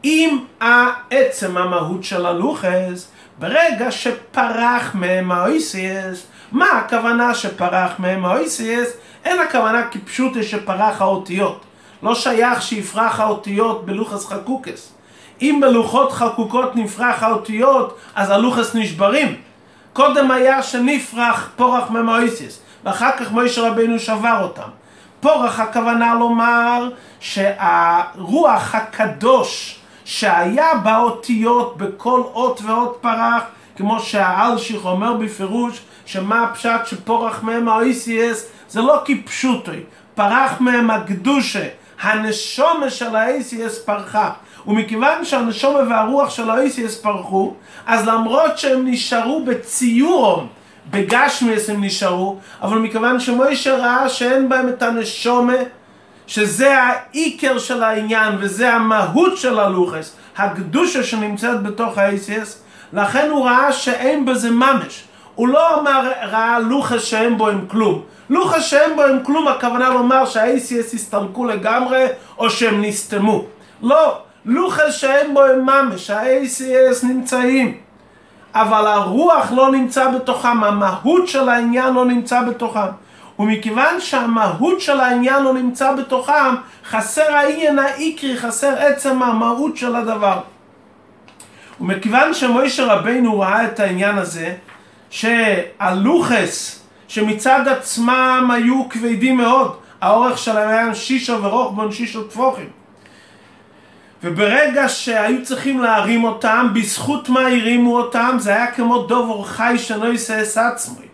עם 0.04 0.38
העצם 0.60 1.58
המהות 1.58 2.04
של 2.04 2.26
הלוחס, 2.26 3.08
ברגע 3.40 3.92
שפרח 3.92 4.96
מהם 4.96 5.32
האויסיאס, 5.32 6.28
מה 6.52 6.66
הכוונה 6.66 7.36
שפרח 7.36 7.92
מהם 8.00 8.26
האויסיאס? 8.26 8.90
אין 9.26 9.40
הכוונה 9.40 9.88
כפשוט 9.92 10.34
שפרח 10.44 11.02
האותיות. 11.02 11.66
לא 12.04 12.16
שייך 12.16 12.62
שיפרח 12.62 13.20
האותיות 13.20 13.86
בלוחס 13.86 14.26
חקוקס. 14.26 14.93
אם 15.42 15.60
בלוחות 15.62 16.12
חקוקות 16.12 16.76
נפרח 16.76 17.24
האותיות, 17.24 17.98
אז 18.16 18.30
הלוחס 18.30 18.76
נשברים. 18.76 19.36
קודם 19.94 20.32
היה 20.32 20.64
שנפרח 20.64 21.50
פורח 21.56 21.90
ממואסיס, 21.90 22.60
ואחר 22.84 23.12
כך 23.18 23.32
מוישה 23.32 23.68
רבנו 23.68 24.00
שבר 24.00 24.38
אותם. 24.42 24.70
פורח 25.20 25.60
הכוונה 25.60 26.14
לומר 26.14 26.90
שהרוח 27.20 28.76
הקדוש 28.76 29.80
שהיה 30.06 30.76
באותיות 30.76 31.78
בכל 31.78 32.22
אות 32.34 32.62
ואות 32.64 32.98
פרח, 33.02 33.44
כמו 33.76 34.00
שהאלשיך 34.00 34.86
אומר 34.86 35.14
בפירוש, 35.14 35.82
שמה 36.06 36.44
הפשט 36.44 36.86
שפורח 36.86 37.44
מהם 37.44 37.70
האיסיאס, 37.70 38.50
זה 38.70 38.82
לא 38.82 39.02
כפשוטוי, 39.06 39.84
פרח 40.16 40.52
מהם 40.60 40.92
הקדושה, 40.92 41.68
הנשומה 42.02 42.90
של 42.90 43.16
האיסיאס 43.16 43.80
פרחה. 43.86 44.30
ומכיוון 44.68 45.26
שהנשומה 45.26 45.80
והרוח 45.90 46.30
של 46.30 46.50
האיסיאס 46.50 47.02
פרחו, 47.02 47.54
אז 47.88 48.08
למרות 48.08 48.58
שהם 48.58 48.88
נשארו 48.88 49.44
בציורום, 49.46 50.48
בגשמיאס 50.92 51.70
הם 51.70 51.84
נשארו, 51.84 52.38
אבל 52.62 52.78
מכיוון 52.78 53.20
שמוישה 53.20 53.78
ראה 53.78 54.10
שאין 54.10 54.50
בהם 54.50 54.70
את 54.70 54.84
הנשומה, 54.84 55.54
שזה 56.28 56.78
העיקר 56.78 57.58
של 57.58 57.84
העניין 57.84 58.36
וזה 58.40 58.74
המהות 58.74 59.38
של 59.38 59.60
הלוחס, 59.60 60.16
הקדושה 60.38 61.04
שנמצאת 61.04 61.64
בתוך 61.64 61.98
האיסיאס, 61.98 62.62
לכן 62.94 63.30
הוא 63.30 63.46
ראה 63.46 63.72
שאין 63.72 64.26
בזה 64.26 64.52
ממש. 64.52 65.04
הוא 65.36 65.48
לא 65.48 65.80
אמר, 65.80 66.12
ראה 66.22 66.60
לוחס 66.60 67.04
שאין 67.04 67.38
בו 67.38 67.50
עם 67.50 67.68
כלום. 67.68 68.02
לוחס 68.30 68.64
שאין 68.64 68.96
בו 68.96 69.04
עם 69.04 69.24
כלום, 69.24 69.48
הכוונה 69.48 69.90
לומר 69.90 70.26
שה-ACS 70.26 70.96
הסתלקו 70.96 71.46
לגמרי 71.46 72.06
או 72.38 72.50
שהם 72.50 72.82
נסתמו. 72.82 73.46
לא, 73.84 74.18
לוחס 74.46 74.96
שאין 74.96 75.34
בו 75.34 75.42
ממש, 75.66 76.10
ה-ACS 76.10 77.06
נמצאים. 77.06 77.78
אבל 78.56 78.88
הרוח 78.88 79.52
לא 79.52 79.72
נמצא 79.72 80.12
בתוכם, 80.12 80.64
המהות 80.64 81.28
של 81.28 81.50
העניין 81.50 81.94
לא 81.94 82.06
נמצא 82.06 82.42
בתוכם. 82.42 82.90
ומכיוון 83.40 84.00
שהמהות 84.02 84.82
של 84.82 85.00
העניין 85.00 85.44
לא 85.44 85.54
נמצא 85.54 85.94
בתוכם, 85.94 86.56
חסר 86.90 87.36
העניין 87.36 87.80
העיקרי, 87.80 88.38
חסר 88.38 88.74
עצם 88.78 89.24
המהות 89.24 89.78
של 89.78 89.96
הדבר. 89.96 90.40
ומכיוון 91.82 92.34
שמוישה 92.34 92.94
רבינו 92.94 93.40
ראה 93.40 93.66
את 93.66 93.80
העניין 93.80 94.18
הזה, 94.18 94.54
שהלוחס, 95.10 96.80
שמצד 97.08 97.68
עצמם 97.68 98.50
היו 98.54 98.90
כבדים 98.90 99.38
מאוד, 99.38 99.76
האורך 100.02 100.38
שלהם 100.38 100.70
היה 100.70 100.96
שישה 100.96 101.34
ורוחבון 101.34 101.92
שישה 101.92 102.20
טפוחים. 102.30 102.83
וברגע 104.24 104.90
שהיו 104.90 105.44
צריכים 105.44 105.80
להרים 105.82 106.24
אותם, 106.24 106.68
בזכות 106.74 107.30
מה 107.30 107.42
הרימו 107.42 107.98
אותם, 107.98 108.36
זה 108.40 108.50
היה 108.56 108.72
כמו 108.72 108.98
דוב 108.98 109.30
אורחי 109.30 109.76
שלא 109.78 110.14
יסייס 110.14 110.58
עצמי. 110.58 111.06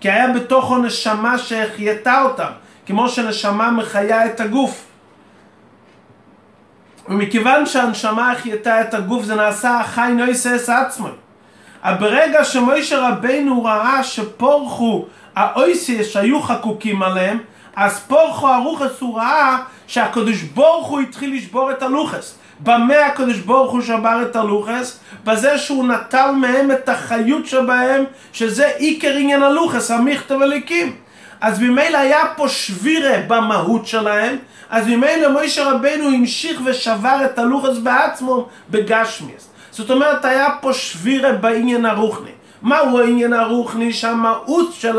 כי 0.00 0.10
היה 0.10 0.28
בתוכו 0.32 0.78
נשמה 0.78 1.38
שהחייתה 1.38 2.22
אותם, 2.22 2.50
כמו 2.86 3.08
שנשמה 3.08 3.70
מחיה 3.70 4.26
את 4.26 4.40
הגוף. 4.40 4.84
ומכיוון 7.08 7.66
שהנשמה 7.66 8.32
החייתה 8.32 8.80
את 8.80 8.94
הגוף 8.94 9.24
זה 9.24 9.34
נעשה 9.34 9.80
החי 9.80 10.12
נויסס 10.16 10.68
עצמו. 10.68 11.08
אבל 11.82 11.96
ברגע 12.00 12.44
שמוישה 12.44 13.08
רבינו 13.08 13.64
ראה 13.64 14.04
שפורחו 14.04 15.06
האויסיס 15.36 16.08
שהיו 16.08 16.42
חקוקים 16.42 17.02
עליהם, 17.02 17.38
אז 17.76 18.00
פורחו 18.00 18.48
הרוחס 18.48 19.00
הוא 19.00 19.16
ראה 19.16 19.58
שהקדוש 19.86 20.42
ברוך 20.42 20.86
הוא 20.86 21.00
התחיל 21.00 21.34
לשבור 21.34 21.70
את 21.70 21.82
הלוחס. 21.82 22.38
במה 22.60 23.06
הקדוש 23.06 23.38
ברוך 23.38 23.72
הוא 23.72 23.80
שבר 23.80 24.22
את 24.22 24.36
הלוחס? 24.36 24.98
בזה 25.24 25.58
שהוא 25.58 25.88
נטל 25.88 26.30
מהם 26.30 26.70
את 26.70 26.88
החיות 26.88 27.46
שבהם, 27.46 28.04
שזה 28.32 28.66
עיקר 28.76 29.12
עניין 29.16 29.42
הלוחס, 29.42 29.90
המכתב 29.90 30.42
הליקים. 30.42 30.96
אז 31.40 31.60
ממילא 31.60 31.98
היה 31.98 32.22
פה 32.36 32.48
שבירה 32.48 33.18
במהות 33.28 33.86
שלהם, 33.86 34.36
אז 34.70 34.86
ממילא 34.86 35.32
מוישה 35.32 35.70
רבנו 35.70 36.08
המשיך 36.08 36.60
ושבר 36.64 37.24
את 37.24 37.38
הלוחס 37.38 37.78
בעצמו 37.78 38.48
בגשמיאס. 38.70 39.48
זאת 39.70 39.90
אומרת, 39.90 40.24
היה 40.24 40.48
פה 40.60 40.72
שבירה 40.72 41.32
בעניין 41.32 41.86
הרוחני. 41.86 42.30
מהו 42.62 43.00
העניין 43.00 43.32
הרוחני? 43.32 43.92
שהמהות 43.92 44.72
של 44.72 44.98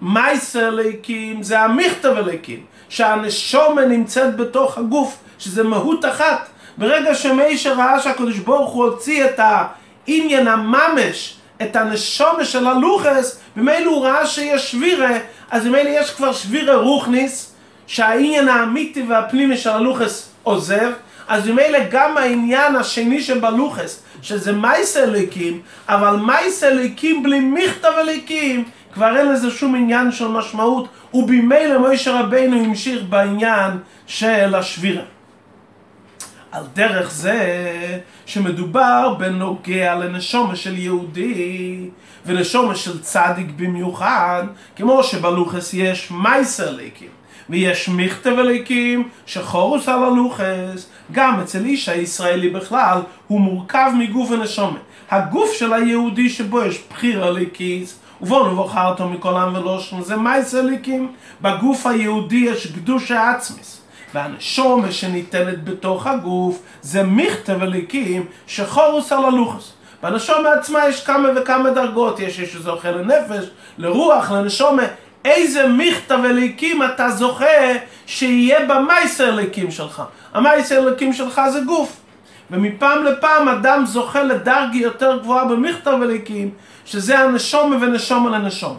המייסר 0.00 0.70
ליקים 0.70 1.42
זה 1.42 1.60
המכתב 1.60 2.12
הליקים. 2.16 2.60
שהנשומה 2.88 3.84
נמצאת 3.84 4.36
בתוך 4.36 4.78
הגוף, 4.78 5.18
שזה 5.38 5.62
מהות 5.62 6.04
אחת. 6.04 6.48
ברגע 6.78 7.14
שמיישה 7.14 7.72
ראה 7.72 8.00
שהקדוש 8.00 8.38
ברוך 8.38 8.70
הוא 8.70 8.84
הוציא 8.84 9.24
את 9.24 9.40
העניין 9.40 10.48
הממש, 10.48 11.36
את 11.62 11.76
הנשומה 11.76 12.44
של 12.44 12.66
הלוחס, 12.66 13.40
ממילא 13.56 13.90
הוא 13.90 14.04
ראה 14.04 14.26
שיש 14.26 14.72
שבירה, 14.72 15.18
אז 15.50 15.66
ממילא 15.66 15.88
יש 15.88 16.10
כבר 16.10 16.32
שבירה 16.32 16.76
רוחניס, 16.76 17.52
שהעניין 17.86 18.48
האמיתי 18.48 19.02
והפנימי 19.02 19.56
של 19.56 19.70
הלוחס 19.70 20.28
עוזב, 20.42 20.90
אז 21.28 21.48
ממילא 21.48 21.78
גם 21.90 22.18
העניין 22.18 22.76
השני 22.76 23.22
שבלוחס, 23.22 24.02
שזה 24.22 24.52
מייס 24.52 24.96
אליקים, 24.96 25.60
אבל 25.88 26.16
מייס 26.16 26.64
אליקים 26.64 27.22
בלי 27.22 27.40
מכתב 27.40 27.92
אליקים, 27.98 28.64
כבר 28.94 29.16
אין 29.16 29.32
לזה 29.32 29.50
שום 29.50 29.74
עניין 29.74 30.12
של 30.12 30.28
משמעות, 30.28 30.88
ובמילא 31.14 31.78
מוישה 31.78 32.20
רבינו 32.20 32.64
המשיך 32.64 33.02
בעניין 33.08 33.70
של 34.06 34.54
השבירה. 34.54 35.15
על 36.56 36.64
דרך 36.74 37.10
זה 37.10 38.00
שמדובר 38.26 39.14
בנוגע 39.18 39.94
לנשומה 39.94 40.56
של 40.56 40.78
יהודי 40.78 41.90
ונשומה 42.26 42.74
של 42.74 43.02
צדיק 43.02 43.46
במיוחד, 43.56 44.42
כמו 44.76 45.04
שבלוחס 45.04 45.74
יש 45.74 46.10
מייסר 46.10 46.70
ליקים 46.76 47.08
ויש 47.50 47.88
מכתב 47.88 48.38
אליקים 48.38 49.08
שחורוס 49.26 49.88
על 49.88 50.04
הלוחס, 50.04 50.88
גם 51.12 51.40
אצל 51.40 51.64
איש 51.64 51.88
הישראלי 51.88 52.50
בכלל 52.50 53.00
הוא 53.26 53.40
מורכב 53.40 53.90
מגוף 53.98 54.30
ונשומה. 54.30 54.78
הגוף 55.10 55.52
של 55.52 55.72
היהודי 55.72 56.28
שבו 56.28 56.62
יש 56.62 56.80
בחיר 56.90 57.28
אליקיס 57.28 57.98
ובואו 58.20 58.52
נבחר 58.52 58.88
אותו 58.88 59.08
מכל 59.08 59.36
עם 59.36 59.54
ולושן 59.54 60.02
זה 60.02 60.16
מייסר 60.16 60.62
ליקים, 60.62 61.12
בגוף 61.42 61.86
היהודי 61.86 62.36
יש 62.36 62.66
קדושה 62.66 63.30
עצמיס. 63.30 63.85
והנשומה 64.14 64.92
שניתנת 64.92 65.64
בתוך 65.64 66.06
הגוף 66.06 66.62
זה 66.82 67.02
מכתב 67.02 67.62
הליקים 67.62 68.26
שחורוס 68.46 69.12
על 69.12 69.24
הלוחס. 69.24 69.72
בנשומה 70.02 70.52
עצמה 70.52 70.88
יש 70.88 71.04
כמה 71.04 71.28
וכמה 71.36 71.70
דרגות, 71.70 72.20
יש 72.20 72.40
איש 72.40 72.52
שזוכה 72.52 72.90
לנפש, 72.90 73.44
לרוח, 73.78 74.30
לנשומה. 74.30 74.82
איזה 75.24 75.68
מכתב 75.68 76.18
הליקים 76.24 76.82
אתה 76.82 77.10
זוכה 77.10 77.44
שיהיה 78.06 78.66
במייסר 78.66 79.28
הליקים 79.28 79.70
שלך. 79.70 80.02
המייסר 80.34 80.86
הליקים 80.86 81.12
שלך 81.12 81.40
זה 81.52 81.60
גוף. 81.60 81.96
ומפעם 82.50 83.04
לפעם 83.04 83.48
אדם 83.48 83.86
זוכה 83.86 84.22
לדרגי 84.22 84.78
יותר 84.78 85.18
גבוהה 85.18 85.44
במכתב 85.44 85.98
הליקים, 86.02 86.50
שזה 86.84 87.18
הנשומה 87.18 87.76
ונשומה 87.76 88.38
לנשומה. 88.38 88.78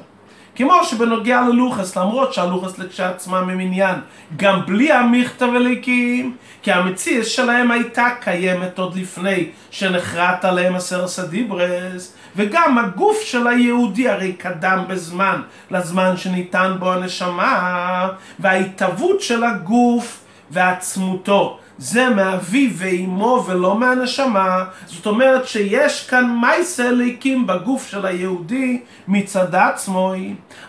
כמו 0.58 0.84
שבנוגע 0.84 1.42
ללוחס, 1.42 1.98
למרות 1.98 2.34
שהלוחס 2.34 2.80
לכשעצמם 2.80 3.50
הם 3.50 3.60
עניין, 3.60 3.96
גם 4.38 4.66
בלי 4.66 4.92
המכתב 4.92 5.48
אליקים, 5.56 6.36
כי 6.62 6.72
המציאס 6.72 7.28
שלהם 7.28 7.72
הייתה 7.72 8.08
קיימת 8.22 8.80
עוד 8.80 8.96
לפני 8.96 9.50
שנחרט 9.72 10.46
עליהם 10.46 10.76
הסרס 10.76 11.20
הדיברס, 11.20 12.14
וגם 12.36 12.78
הגוף 12.78 13.22
של 13.22 13.48
היהודי 13.48 14.10
הרי 14.10 14.34
קדם 14.34 14.84
בזמן 14.88 15.42
לזמן 15.72 16.18
שניתן 16.18 16.76
בו 16.80 16.94
הנשמה, 16.94 18.10
וההתהוות 18.40 19.22
של 19.22 19.44
הגוף 19.44 20.20
ועצמותו. 20.52 21.60
זה 21.78 22.10
מאביו 22.10 22.72
ואימו 22.74 23.44
ולא 23.48 23.76
מהנשמה. 23.76 24.64
זאת 24.86 25.06
אומרת 25.06 25.48
שיש 25.48 26.08
כאן 26.08 26.38
מייסה 26.42 26.92
ליקים 26.92 27.48
בגוף 27.48 27.88
של 27.88 28.06
היהודי 28.06 28.82
מצד 29.08 29.56
עצמו. 29.56 30.14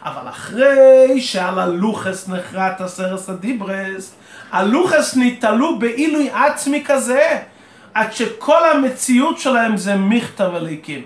אבל 0.02 0.28
אחרי 0.28 1.20
שעל 1.20 1.58
הלוחס 1.58 2.28
נחרט 2.28 2.80
הסרס 2.80 3.28
הדיברס, 3.28 4.14
הלוחס 4.52 5.16
ניטלו 5.16 5.78
בעילוי 5.78 6.30
עצמי 6.30 6.84
כזה, 6.86 7.38
עד 7.94 8.12
שכל 8.12 8.70
המציאות 8.70 9.38
שלהם 9.38 9.76
זה 9.76 9.94
מכתב 9.94 10.50
אליקים. 10.54 11.02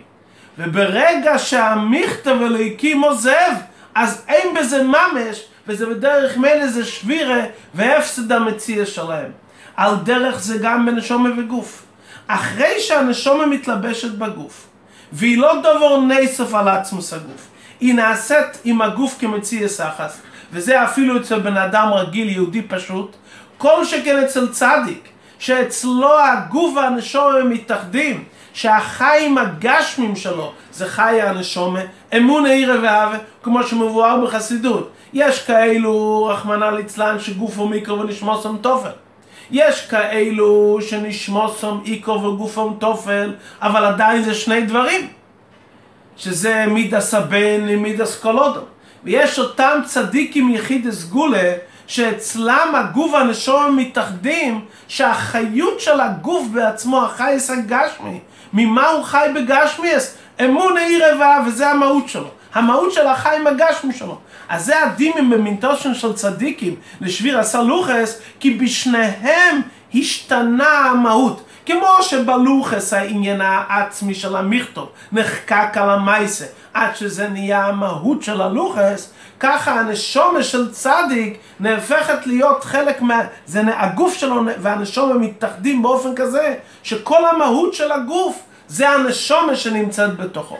וברגע 0.59 1.39
שהמכתב 1.39 2.37
אליקים 2.43 3.05
עוזב, 3.05 3.53
אז 3.95 4.25
אין 4.29 4.55
בזה 4.55 4.83
ממש, 4.83 5.45
וזה 5.67 5.87
בדרך 5.87 6.37
מילא 6.37 6.67
זה 6.67 6.85
שבירה 6.85 7.45
והפסד 7.75 8.33
המציע 8.33 8.87
שלהם. 8.87 9.42
על 9.77 9.95
דרך 10.05 10.39
זה 10.39 10.59
גם 10.59 10.87
בנשומה 10.87 11.29
וגוף. 11.39 11.83
אחרי 12.27 12.81
שהנשומה 12.81 13.47
מתלבשת 13.47 14.11
בגוף, 14.11 14.67
והיא 15.13 15.39
לא 15.39 15.53
דבור 15.61 16.03
נסף 16.07 16.55
על 16.55 16.69
עצמוס 16.69 17.13
הגוף, 17.13 17.49
היא 17.81 17.95
נעשית 17.95 18.47
עם 18.65 18.83
הגוף 18.83 19.17
כמציע 19.21 19.69
סחס, 19.69 20.21
וזה 20.53 20.85
אפילו 20.85 21.21
אצל 21.21 21.41
בן 21.41 21.57
אדם 21.57 21.89
רגיל, 21.89 22.29
יהודי 22.29 22.63
פשוט, 22.63 23.17
כל 23.59 23.85
שכן 23.85 24.19
אצל 24.19 24.49
צדיק, 24.49 25.09
שאצלו 25.39 26.21
הגוף 26.21 26.77
והנשומה 26.77 27.45
מתאחדים, 27.45 28.25
שהחיים 28.53 29.39
הגשמים 29.39 30.17
שלו 30.17 30.53
זה 30.73 30.89
חי 30.89 31.23
הנשומה, 31.23 31.81
אמון 32.17 32.47
העירה 32.47 32.75
ואהבה, 32.83 33.19
כמו 33.43 33.63
שמבואר 33.63 34.27
בחסידות. 34.27 34.93
יש 35.13 35.43
כאלו, 35.43 36.25
רחמנא 36.25 36.65
ליצלן, 36.65 37.21
שגופו 37.21 37.69
מיקרו 37.69 38.01
ונשמוסם 38.01 38.57
תופל. 38.57 38.91
יש 39.53 39.87
כאלו 39.87 40.79
שנשמוסם 40.81 41.79
איקרו 41.85 42.23
וגופם 42.23 42.75
תופל, 42.79 43.35
אבל 43.63 43.85
עדיין 43.85 44.23
זה 44.23 44.35
שני 44.35 44.61
דברים. 44.61 45.09
שזה 46.17 46.65
מידס 46.69 47.15
הבן 47.15 47.61
ומידס 47.69 48.19
קולודו. 48.21 48.61
ויש 49.05 49.39
אותם 49.39 49.81
צדיקים 49.85 50.55
יחידס 50.55 51.05
גולה, 51.05 51.53
שאצלם 51.87 52.73
הגוף 52.75 53.13
והנשום 53.13 53.77
מתאחדים, 53.77 54.65
שהחיות 54.89 55.81
של 55.81 56.01
הגוף 56.01 56.47
בעצמו, 56.53 57.03
החייס 57.03 57.51
הגשמי, 57.51 58.21
ממה 58.53 58.89
הוא 58.89 59.05
חי 59.05 59.27
בגשמיאס? 59.35 60.17
אמון 60.45 60.77
העיר 60.77 61.15
רבעה, 61.15 61.43
וזה 61.47 61.71
המהות 61.71 62.09
שלו. 62.09 62.29
המהות 62.55 62.93
של 62.93 63.07
החיים 63.07 63.47
הגשמי 63.47 63.95
שלו. 63.95 64.19
אז 64.49 64.65
זה 64.65 64.83
הדימים 64.83 65.31
במינטושן 65.31 65.95
של 65.95 66.13
צדיקים 66.13 66.75
לשביר 67.01 67.39
הסלוחס, 67.39 68.21
כי 68.41 68.55
בשניהם 68.55 69.61
השתנה 69.95 70.79
המהות. 70.79 71.45
כמו 71.67 72.03
שבלוחס 72.03 72.93
העניין 72.93 73.41
העצמי 73.41 74.15
של 74.15 74.37
המכתוב 74.37 74.89
נחקק 75.13 75.77
על 75.77 75.91
המייסה 75.91 76.45
עד 76.75 76.97
שזה 76.97 77.29
נהיה 77.29 77.67
המהות 77.67 78.23
של 78.23 78.41
הלוחס, 78.41 79.11
ככה 79.41 79.81
הנשומה 79.81 80.43
של 80.43 80.73
צדיק 80.73 81.39
נהפכת 81.61 82.27
להיות 82.27 82.65
חלק 82.65 83.03
מה... 83.03 83.21
זה 83.47 83.63
הגוף 83.77 84.15
שלו 84.15 84.43
והנשומה 84.59 85.15
מתאחדים 85.15 85.83
באופן 85.83 86.15
כזה 86.15 86.55
שכל 86.83 87.25
המהות 87.25 87.75
של 87.75 87.93
הגוף 87.93 88.43
זה 88.69 88.89
הנשומה 88.89 89.57
שנמצאת 89.57 90.17
בתוכו. 90.17 90.59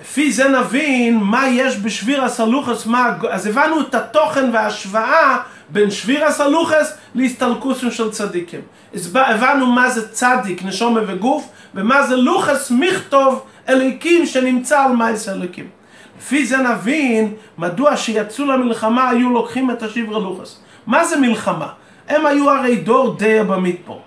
לפי 0.00 0.32
זה 0.32 0.48
נבין 0.48 1.16
מה 1.16 1.48
יש 1.48 1.76
בשביר 1.76 2.24
הסלוחס, 2.24 2.86
מה... 2.86 3.16
אז 3.30 3.46
הבנו 3.46 3.80
את 3.80 3.94
התוכן 3.94 4.50
וההשוואה 4.52 5.38
בין 5.68 5.90
שביר 5.90 6.24
הסלוחס 6.24 6.96
להסתלקוסים 7.14 7.90
של 7.90 8.10
צדיקים. 8.10 8.60
הבנו 9.14 9.66
מה 9.66 9.90
זה 9.90 10.08
צדיק, 10.08 10.62
נשומה 10.62 11.00
וגוף, 11.06 11.48
ומה 11.74 12.06
זה 12.06 12.16
לוחס 12.16 12.70
מכתוב 12.70 13.42
אליקים 13.68 14.26
שנמצא 14.26 14.80
על 14.80 14.96
מייס 14.96 15.28
אליקים. 15.28 15.68
לפי 16.18 16.46
זה 16.46 16.56
נבין 16.56 17.34
מדוע 17.58 17.96
שיצאו 17.96 18.44
למלחמה 18.46 19.08
היו 19.08 19.30
לוקחים 19.30 19.70
את 19.70 19.82
השברה 19.82 20.18
לוחס. 20.18 20.58
מה 20.86 21.04
זה 21.04 21.16
מלחמה? 21.16 21.68
הם 22.08 22.26
היו 22.26 22.50
הרי 22.50 22.76
דור 22.76 23.16
די 23.16 23.38
במדבור. 23.42 24.00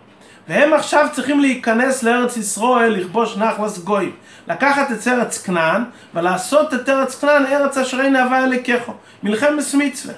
והם 0.47 0.73
עכשיו 0.73 1.07
צריכים 1.11 1.39
להיכנס 1.39 2.03
לארץ 2.03 2.37
ישראל, 2.37 2.91
לכבוש 2.93 3.37
נחלס 3.37 3.79
גויים. 3.79 4.11
לקחת 4.49 4.91
את 4.91 5.07
ארץ 5.07 5.43
כנען, 5.43 5.83
ולעשות 6.13 6.73
את 6.73 6.89
ארץ 6.89 7.19
כנען 7.21 7.45
ארץ 7.45 7.77
אשר 7.77 8.01
אין 8.01 8.15
אהבה 8.15 8.43
אליקךו. 8.43 8.93
מלחמת 9.23 9.63
מצווה. 9.73 10.15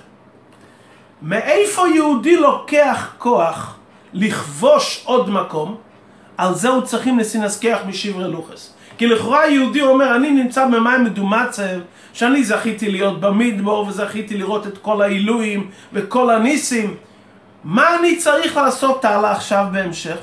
מאיפה 1.21 1.87
יהודי 1.95 2.35
לוקח 2.35 3.13
כוח 3.17 3.77
לכבוש 4.13 5.01
עוד 5.05 5.29
מקום? 5.29 5.77
על 6.37 6.53
זה 6.53 6.69
הוא 6.69 6.81
צריכים 6.81 7.19
לסינזכח 7.19 7.77
משברי 7.87 8.31
לוחס. 8.31 8.73
כי 8.97 9.07
לכאורה 9.07 9.47
יהודי 9.47 9.81
אומר, 9.81 10.15
אני 10.15 10.31
נמצא 10.31 10.65
במים 10.65 11.03
מדומצב, 11.03 11.79
שאני 12.13 12.43
זכיתי 12.43 12.91
להיות 12.91 13.21
במדבור 13.21 13.87
וזכיתי 13.87 14.37
לראות 14.37 14.67
את 14.67 14.77
כל 14.77 15.01
העילויים 15.01 15.69
וכל 15.93 16.29
הניסים. 16.29 16.95
מה 17.63 17.95
אני 17.99 18.17
צריך 18.17 18.57
לעשות 18.57 19.05
הלאה 19.05 19.31
עכשיו 19.31 19.65
בהמשך? 19.71 20.17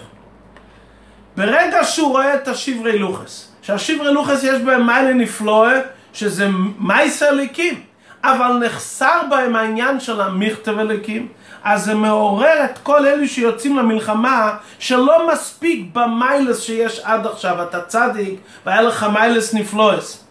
ברגע 1.36 1.84
שהוא 1.84 2.10
רואה 2.10 2.34
את 2.34 2.48
השברי 2.48 2.98
לוחס, 2.98 3.47
שהשברי 3.68 4.12
לוחס 4.12 4.44
יש 4.44 4.62
בהם 4.62 4.86
מיילה 4.86 5.14
נפלואה, 5.14 5.80
שזה 6.12 6.48
מייסר 6.78 7.30
ליקים, 7.30 7.80
אבל 8.24 8.52
נחסר 8.52 9.20
בהם 9.30 9.56
העניין 9.56 10.00
של 10.00 10.20
המכתב 10.20 10.78
אליקים, 10.78 11.28
אז 11.64 11.84
זה 11.84 11.94
מעורר 11.94 12.64
את 12.64 12.78
כל 12.82 13.06
אלו 13.06 13.28
שיוצאים 13.28 13.76
למלחמה 13.76 14.56
שלא 14.78 15.32
מספיק 15.32 15.86
במיילס 15.92 16.60
שיש 16.60 17.00
עד 17.04 17.26
עכשיו, 17.26 17.62
אתה 17.62 17.80
צדיק 17.80 18.40
והיה 18.66 18.82
לך 18.82 19.06
מיילס 19.12 19.54
נפלואס. 19.54 20.24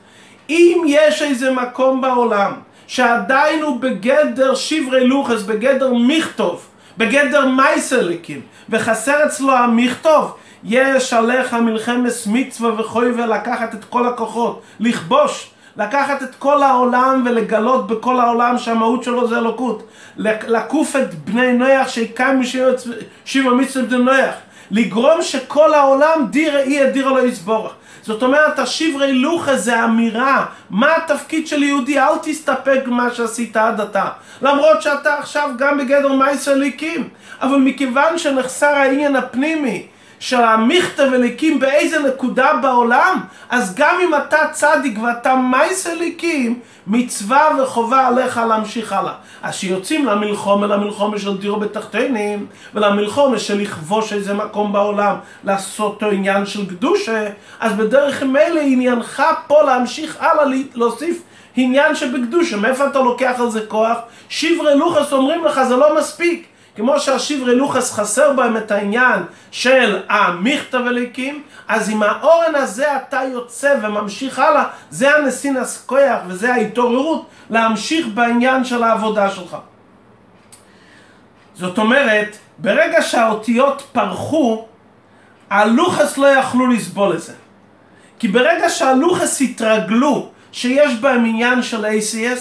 אם 0.50 0.84
יש 0.88 1.22
איזה 1.22 1.52
מקום 1.52 2.02
בעולם 2.02 2.54
שעדיין 2.88 3.62
הוא 3.62 3.80
בגדר 3.80 4.56
שברי 4.56 5.08
לוחס, 5.08 5.42
בגדר 5.42 5.94
מכתוב, 5.94 6.68
בגדר 6.98 7.46
מייסליקים, 7.46 8.42
וחסר 8.70 9.26
אצלו 9.26 9.54
המכתוב, 9.54 10.38
יש 10.64 11.14
עליך 11.14 11.54
מלחמת 11.54 12.14
מצווה 12.26 12.80
וחוי 12.80 13.12
ולקחת 13.12 13.74
את 13.76 13.86
כל 13.86 14.08
הכוחות, 14.08 14.62
לכבוש 14.80 15.52
לקחת 15.78 16.24
את 16.24 16.36
כל 16.36 16.64
העולם 16.64 17.24
ולגלות 17.26 17.88
בכל 17.88 18.20
העולם 18.20 18.58
שהמהות 18.58 19.04
שלו 19.04 19.28
זה 19.28 19.38
אלוקות. 19.38 19.84
לקוף 20.18 20.96
את 20.96 21.14
בני 21.14 21.54
נויח 21.54 21.90
שיקם 21.90 22.40
משיב 22.40 23.48
המצווה 23.48 23.86
בני 23.86 23.98
נויח. 23.98 24.34
לגרום 24.72 25.22
שכל 25.22 25.74
העולם 25.74 26.26
דיר 26.30 26.60
אי 26.60 26.84
אדיר 26.84 27.10
לא 27.10 27.26
יסבורך. 27.28 27.72
זאת 28.02 28.24
אומרת, 28.24 28.60
השברי 28.60 29.14
לוחה 29.14 29.56
זה 29.56 29.84
אמירה, 29.84 30.46
מה 30.70 30.96
התפקיד 30.96 31.48
של 31.48 31.64
יהודי, 31.64 32.00
אל 32.00 32.18
תסתפק 32.24 32.80
במה 32.86 33.14
שעשית 33.14 33.58
עד 33.58 33.82
עתה. 33.82 34.06
למרות 34.42 34.82
שאתה 34.82 35.18
עכשיו 35.18 35.50
גם 35.58 35.78
בגדר 35.78 36.14
מייס 36.14 36.48
אליקים, 36.48 37.10
אבל 37.42 37.58
מכיוון 37.58 38.18
שנחסר 38.18 38.68
העניין 38.68 39.16
הפנימי, 39.16 39.88
שהמכתב 40.20 41.10
אליקים 41.14 41.60
באיזה 41.60 42.00
נקודה 42.00 42.54
בעולם, 42.62 43.20
אז 43.50 43.76
גם 43.76 43.96
אם 44.04 44.16
אתה 44.16 44.38
צדיק 44.52 45.00
ואתה 45.04 45.36
מייס 45.36 45.88
אליקים, 45.88 46.60
מצווה 46.88 47.50
וחובה 47.60 48.08
עליך 48.08 48.38
להמשיך 48.38 48.94
הלאה. 48.94 49.14
אז 49.44 49.56
שיוצאים 49.56 50.06
למלחומה, 50.06 50.68
למלחומה 50.68 51.20
של 51.20 51.38
דירו 51.38 51.60
בתחתינים, 51.60 52.46
ולמלחומה 52.74 53.40
של 53.40 53.62
לכבוש 53.62 54.14
איזה 54.14 54.34
מקום 54.34 54.74
בעולם, 54.74 55.16
לעשות 55.44 55.94
אותו 55.94 56.10
עניין 56.10 56.46
של 56.46 56.66
קדושה, 56.70 57.28
אז 57.60 57.74
בדרך 57.74 58.24
מילא 58.24 58.62
עניינך 58.62 59.24
פה 59.48 59.64
להמשיך 59.64 60.18
הלאה, 60.20 60.58
להוסיף 60.76 61.22
עניין 61.56 61.96
שבקדושה. 61.96 62.58
מאיפה 62.58 62.88
אתה 62.88 63.00
לוקח 63.00 63.36
על 63.40 63.50
זה 63.50 63.66
כוח? 63.68 63.98
שברי 64.30 64.76
לוחס 64.76 65.14
אומרים 65.14 65.46
לך 65.46 65.62
זה 65.64 65.76
לא 65.76 65.98
מספיק. 65.98 66.48
כמו 66.78 67.00
שהשברי 67.00 67.56
לוחס 67.56 67.94
חסר 67.94 68.34
בהם 68.34 68.58
את 68.58 68.72
העניין 68.72 69.24
של 69.52 70.02
המכתב 70.10 70.82
אליקים, 70.88 71.44
אז 71.68 71.90
עם 71.90 72.04
האורן 72.04 72.56
הזה 72.56 72.96
אתה 72.96 73.22
יוצא 73.32 73.76
וממשיך 73.82 74.40
הלאה, 74.40 74.64
זה 74.90 75.16
הנסינס 75.16 75.84
כוח 75.86 76.20
וזה 76.28 76.54
ההתעוררות 76.54 77.26
להמשיך 77.50 78.08
בעניין 78.08 78.64
של 78.64 78.84
העבודה 78.84 79.32
שלך. 79.32 79.58
זאת 81.56 81.78
אומרת, 81.78 82.38
ברגע 82.58 83.02
שהאותיות 83.02 83.84
פרחו, 83.92 84.66
הלוחס 85.50 86.18
לא 86.18 86.28
יכלו 86.28 86.68
לסבול 86.68 87.14
את 87.14 87.22
זה. 87.22 87.34
כי 88.20 88.28
ברגע 88.28 88.70
שהלוחס 88.70 89.42
התרגלו 89.42 90.30
שיש 90.52 90.94
בהם 90.94 91.26
עניין 91.26 91.62
של 91.62 91.86
ACS, 91.86 92.40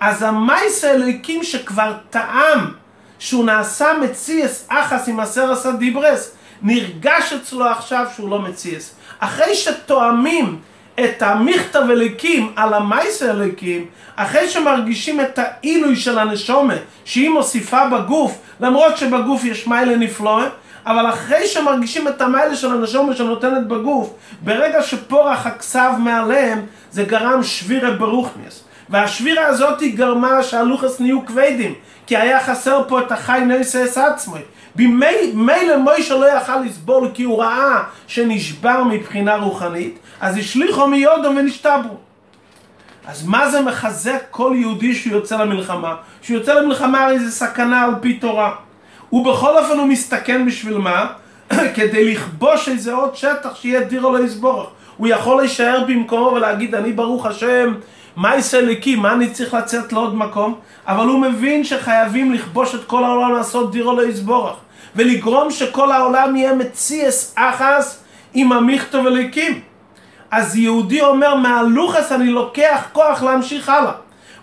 אז 0.00 0.22
המייס 0.22 0.84
האלוהיקים 0.84 1.42
שכבר 1.42 1.94
טעם 2.10 2.83
שהוא 3.24 3.44
נעשה 3.44 3.92
מציאס 4.02 4.66
אחס 4.68 5.08
עם 5.08 5.20
הסרס 5.20 5.66
הדיברס, 5.66 6.30
נרגש 6.62 7.32
אצלו 7.32 7.66
עכשיו 7.66 8.06
שהוא 8.14 8.30
לא 8.30 8.38
מציאס. 8.38 8.94
אחרי 9.18 9.54
שתואמים 9.54 10.58
את 11.00 11.22
המכתב 11.22 11.82
אליקים 11.90 12.52
על 12.56 12.74
המייסר 12.74 13.30
אליקים, 13.30 13.86
אחרי 14.16 14.48
שמרגישים 14.48 15.20
את 15.20 15.38
העילוי 15.38 15.96
של 15.96 16.18
הנשומה, 16.18 16.74
שהיא 17.04 17.30
מוסיפה 17.30 17.88
בגוף, 17.88 18.38
למרות 18.60 18.96
שבגוף 18.96 19.44
יש 19.44 19.66
מיילה 19.66 19.96
נפלואה, 19.96 20.46
אבל 20.86 21.08
אחרי 21.08 21.46
שמרגישים 21.46 22.08
את 22.08 22.20
המיילה 22.20 22.56
של 22.56 22.72
הנשומה 22.72 23.16
שנותנת 23.16 23.66
בגוף, 23.66 24.14
ברגע 24.40 24.82
שפורח 24.82 25.46
הכסב 25.46 25.90
מעליהם, 25.98 26.66
זה 26.90 27.04
גרם 27.04 27.42
שבירה 27.42 27.90
ברוכניס. 27.90 28.64
והשבירה 28.88 29.46
הזאת 29.46 29.80
היא 29.80 29.96
גרמה 29.96 30.42
שהלוחס 30.42 31.00
נהיו 31.00 31.26
כבדים, 31.26 31.74
כי 32.06 32.16
היה 32.16 32.40
חסר 32.40 32.82
פה 32.88 33.00
את 33.00 33.12
החי 33.12 33.42
נסס 33.46 33.98
עצמי. 33.98 34.40
במילא 34.76 35.76
מוישה 35.76 36.14
לא 36.14 36.26
יכל 36.26 36.60
לסבול 36.60 37.08
כי 37.14 37.22
הוא 37.22 37.42
ראה 37.42 37.82
שנשבר 38.06 38.84
מבחינה 38.84 39.36
רוחנית, 39.36 39.98
אז 40.20 40.36
השליחו 40.36 40.86
מיודו 40.86 41.28
ונשתברו. 41.28 41.96
אז 43.06 43.26
מה 43.26 43.50
זה 43.50 43.60
מחזק 43.60 44.22
כל 44.30 44.52
יהודי 44.56 44.94
שהוא 44.94 45.12
יוצא 45.12 45.36
למלחמה? 45.36 45.94
שהוא 46.22 46.38
יוצא 46.38 46.54
למלחמה 46.54 47.04
הרי 47.04 47.18
זה 47.18 47.30
סכנה 47.30 47.84
על 47.84 47.90
פי 48.00 48.14
תורה. 48.14 48.54
ובכל 49.12 49.58
אופן 49.58 49.78
הוא 49.78 49.86
מסתכן 49.86 50.46
בשביל 50.46 50.78
מה? 50.78 51.06
כדי 51.74 52.12
לכבוש 52.12 52.68
איזה 52.68 52.92
עוד 52.92 53.16
שטח 53.16 53.54
שיהיה 53.54 53.80
דירו 53.80 54.12
לא 54.12 54.24
יסבורך. 54.24 54.68
הוא 54.96 55.08
יכול 55.08 55.36
להישאר 55.36 55.84
במקומו 55.88 56.32
ולהגיד 56.34 56.74
אני 56.74 56.92
ברוך 56.92 57.26
השם 57.26 57.74
מה 58.16 58.34
יעשה 58.34 58.60
ליקי, 58.60 58.96
מה 58.96 59.12
אני 59.12 59.30
צריך 59.30 59.54
לצאת 59.54 59.92
לעוד 59.92 60.14
מקום? 60.14 60.54
אבל 60.86 61.06
הוא 61.06 61.20
מבין 61.20 61.64
שחייבים 61.64 62.32
לכבוש 62.32 62.74
את 62.74 62.84
כל 62.84 63.04
העולם 63.04 63.32
לעשות 63.32 63.72
דירו 63.72 63.96
לא 63.96 64.02
יסבורך 64.06 64.56
ולגרום 64.96 65.50
שכל 65.50 65.92
העולם 65.92 66.36
יהיה 66.36 66.54
מציאס 66.54 67.34
אחס 67.36 68.04
עם 68.34 68.52
המכתוב 68.52 69.06
אליקים. 69.06 69.60
אז 70.30 70.56
יהודי 70.56 71.00
אומר 71.00 71.34
מהלוחס 71.34 72.12
אני 72.12 72.30
לוקח 72.30 72.86
כוח 72.92 73.22
להמשיך 73.22 73.68
הלאה. 73.68 73.92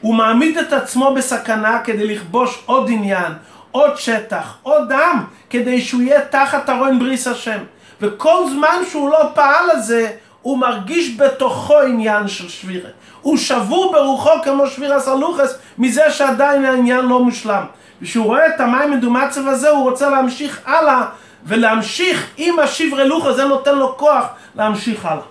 הוא 0.02 0.16
מעמיד 0.16 0.58
את 0.58 0.74
עצמו 0.74 1.14
בסכנה 1.14 1.80
כדי 1.84 2.08
לכבוש 2.08 2.64
עוד 2.66 2.90
עניין, 2.90 3.34
עוד 3.72 3.98
שטח, 3.98 4.58
עוד 4.64 4.92
עם, 4.92 5.18
כדי 5.50 5.82
שהוא 5.82 6.02
יהיה 6.02 6.26
תחת 6.26 6.70
ארון 6.70 7.00
בריס 7.00 7.28
השם. 7.28 7.58
וכל 8.02 8.44
זמן 8.50 8.78
שהוא 8.92 9.10
לא 9.10 9.32
פעל 9.34 9.70
על 9.72 9.80
זה, 9.80 10.12
הוא 10.42 10.58
מרגיש 10.58 11.18
בתוכו 11.18 11.80
עניין 11.80 12.28
של 12.28 12.50
שבירה. 12.50 12.90
הוא 13.22 13.38
שבור 13.38 13.92
ברוחו 13.92 14.30
כמו 14.44 14.68
שביר 14.68 14.94
הסלוחס, 14.94 15.58
מזה 15.78 16.12
שעדיין 16.12 16.66
העניין 16.66 17.06
לא 17.06 17.24
מושלם. 17.24 17.64
וכשהוא 18.02 18.26
רואה 18.26 18.48
את 18.48 18.62
המים 18.62 18.92
מדומצב 18.92 19.48
הזה, 19.48 19.70
הוא 19.70 19.90
רוצה 19.90 20.10
להמשיך 20.10 20.62
הלאה, 20.66 21.06
ולהמשיך 21.46 22.28
עם 22.38 22.60
השברי 22.60 23.08
לוחה, 23.08 23.34
זה 23.34 23.46
נותן 23.46 23.76
לו 23.76 23.98
כוח 23.98 24.26
להמשיך 24.56 25.06
הלאה. 25.06 25.24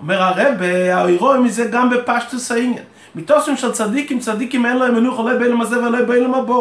אומר 0.00 0.22
הרב, 0.22 0.62
האירוע 0.92 1.36
מזה 1.38 1.64
גם 1.64 1.90
בפשטוס 1.90 2.52
העניין. 2.52 2.84
מתוספים 3.14 3.56
של 3.56 3.72
צדיקים, 3.72 4.18
צדיקים 4.18 4.66
אין 4.66 4.76
להם 4.76 4.94
מנוח 4.94 5.18
עולה 5.18 5.34
באילם 5.34 5.60
הזה 5.60 5.82
ועולה 5.82 6.02
באילם 6.02 6.34
הבא. 6.34 6.54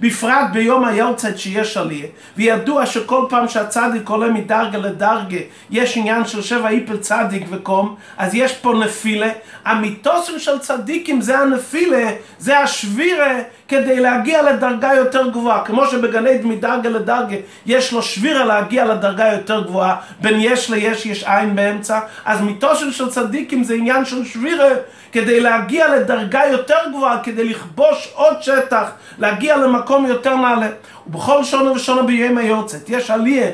בפרט 0.00 0.46
ביום 0.52 0.84
היורצייט 0.84 1.38
שיש 1.38 1.76
עליה, 1.76 2.06
וידוע 2.36 2.86
שכל 2.86 3.26
פעם 3.28 3.48
שהצדיק 3.48 4.08
עולה 4.08 4.28
מדרגה 4.28 4.78
לדרגה, 4.78 5.38
יש 5.70 5.96
עניין 5.96 6.26
של 6.26 6.42
שבע 6.42 6.68
איפל 6.68 6.96
צדיק 6.96 7.42
וקום, 7.50 7.94
אז 8.18 8.34
יש 8.34 8.52
פה 8.52 8.74
נפילה. 8.74 9.28
המיתוסים 9.64 10.38
של 10.38 10.58
צדיקים 10.58 11.20
זה 11.20 11.38
הנפילה, 11.38 12.10
זה 12.38 12.58
השבירה, 12.58 13.38
כדי 13.68 14.00
להגיע 14.00 14.42
לדרגה 14.42 14.94
יותר 14.94 15.30
גבוהה. 15.30 15.64
כמו 15.64 15.86
שבגן 15.86 16.26
עדן 16.26 16.48
מדרגה 16.48 16.88
לדרגה 16.88 17.36
יש 17.66 17.92
לו 17.92 18.02
שבירה 18.02 18.44
להגיע 18.44 18.84
לדרגה 18.84 19.32
יותר 19.32 19.60
גבוהה, 19.60 19.96
בין 20.20 20.40
יש 20.40 20.70
ליש 20.70 21.06
יש 21.06 21.24
עין 21.24 21.56
באמצע, 21.56 22.00
אז 22.24 22.40
מיתוסים 22.40 22.92
של 22.92 23.10
צדיקים 23.10 23.64
זה 23.64 23.74
עניין 23.74 24.04
של 24.04 24.24
שבירה, 24.24 24.68
כדי 25.12 25.40
להגיע 25.40 25.96
לדרגה 25.96 26.40
יותר 26.50 26.78
גבוהה, 26.88 27.18
כדי 27.22 27.44
לכבוש 27.44 28.08
עוד 28.14 28.42
שטח, 28.42 28.90
להגיע 29.18 29.56
למקום 29.56 29.89
יותר 30.08 30.36
נעלה. 30.36 30.68
ובכל 31.06 31.44
שונה 31.44 31.72
ושונה 31.72 32.02
בימי 32.02 32.42
היורצת, 32.42 32.88
יש 32.90 33.10
עלייה 33.10 33.50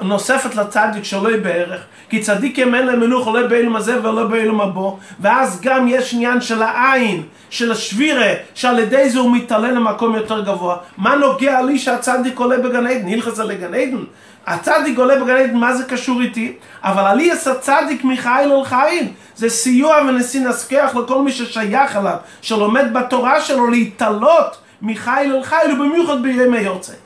נוספת 0.00 0.54
לצדיק 0.54 1.04
שעולה 1.04 1.36
בערך, 1.36 1.80
כי 2.10 2.20
צדיקים 2.20 2.74
אין 2.74 2.86
להם 2.86 3.00
מנוח 3.00 3.26
עולה 3.26 3.48
באילום 3.48 3.76
הזה 3.76 3.98
ולא 4.02 4.24
באילום 4.24 4.60
הבא, 4.60 4.88
ואז 5.20 5.60
גם 5.60 5.88
יש 5.88 6.14
עניין 6.14 6.40
של 6.40 6.62
העין, 6.62 7.22
של 7.50 7.72
השבירה, 7.72 8.32
שעל 8.54 8.78
ידי 8.78 9.10
זה 9.10 9.18
הוא 9.18 9.36
מתעלה 9.36 9.70
למקום 9.70 10.14
יותר 10.14 10.40
גבוה. 10.40 10.76
מה 10.96 11.16
נוגע 11.16 11.62
לי 11.62 11.78
שהצדיק 11.78 12.38
עולה 12.38 12.58
בגן 12.58 12.86
עדן? 12.86 13.08
הלכס 13.08 13.34
זה 13.34 13.44
לגן 13.44 13.74
עדן? 13.74 14.04
הצדיק 14.46 14.98
עולה 14.98 15.16
בגן 15.24 15.36
עדן, 15.36 15.56
מה 15.56 15.74
זה 15.74 15.84
קשור 15.84 16.20
איתי? 16.20 16.52
אבל 16.82 17.02
עליאס 17.02 17.48
הצדיק 17.48 18.04
מחיל 18.04 18.52
אל 18.52 18.64
חיל. 18.64 19.08
זה 19.36 19.48
סיוע 19.48 19.96
ונשיא 20.08 20.40
נסכח 20.40 20.94
לכל 20.96 21.22
מי 21.22 21.32
ששייך 21.32 21.96
אליו, 21.96 22.16
שלומד 22.40 22.92
בתורה 22.92 23.40
שלו 23.40 23.70
להתעלות 23.70 24.61
מחיל 24.82 25.36
אל 25.36 25.42
חיל, 25.42 25.72
ובמיוחד 25.72 26.22
בימי 26.22 26.58
יורצייט. 26.58 26.98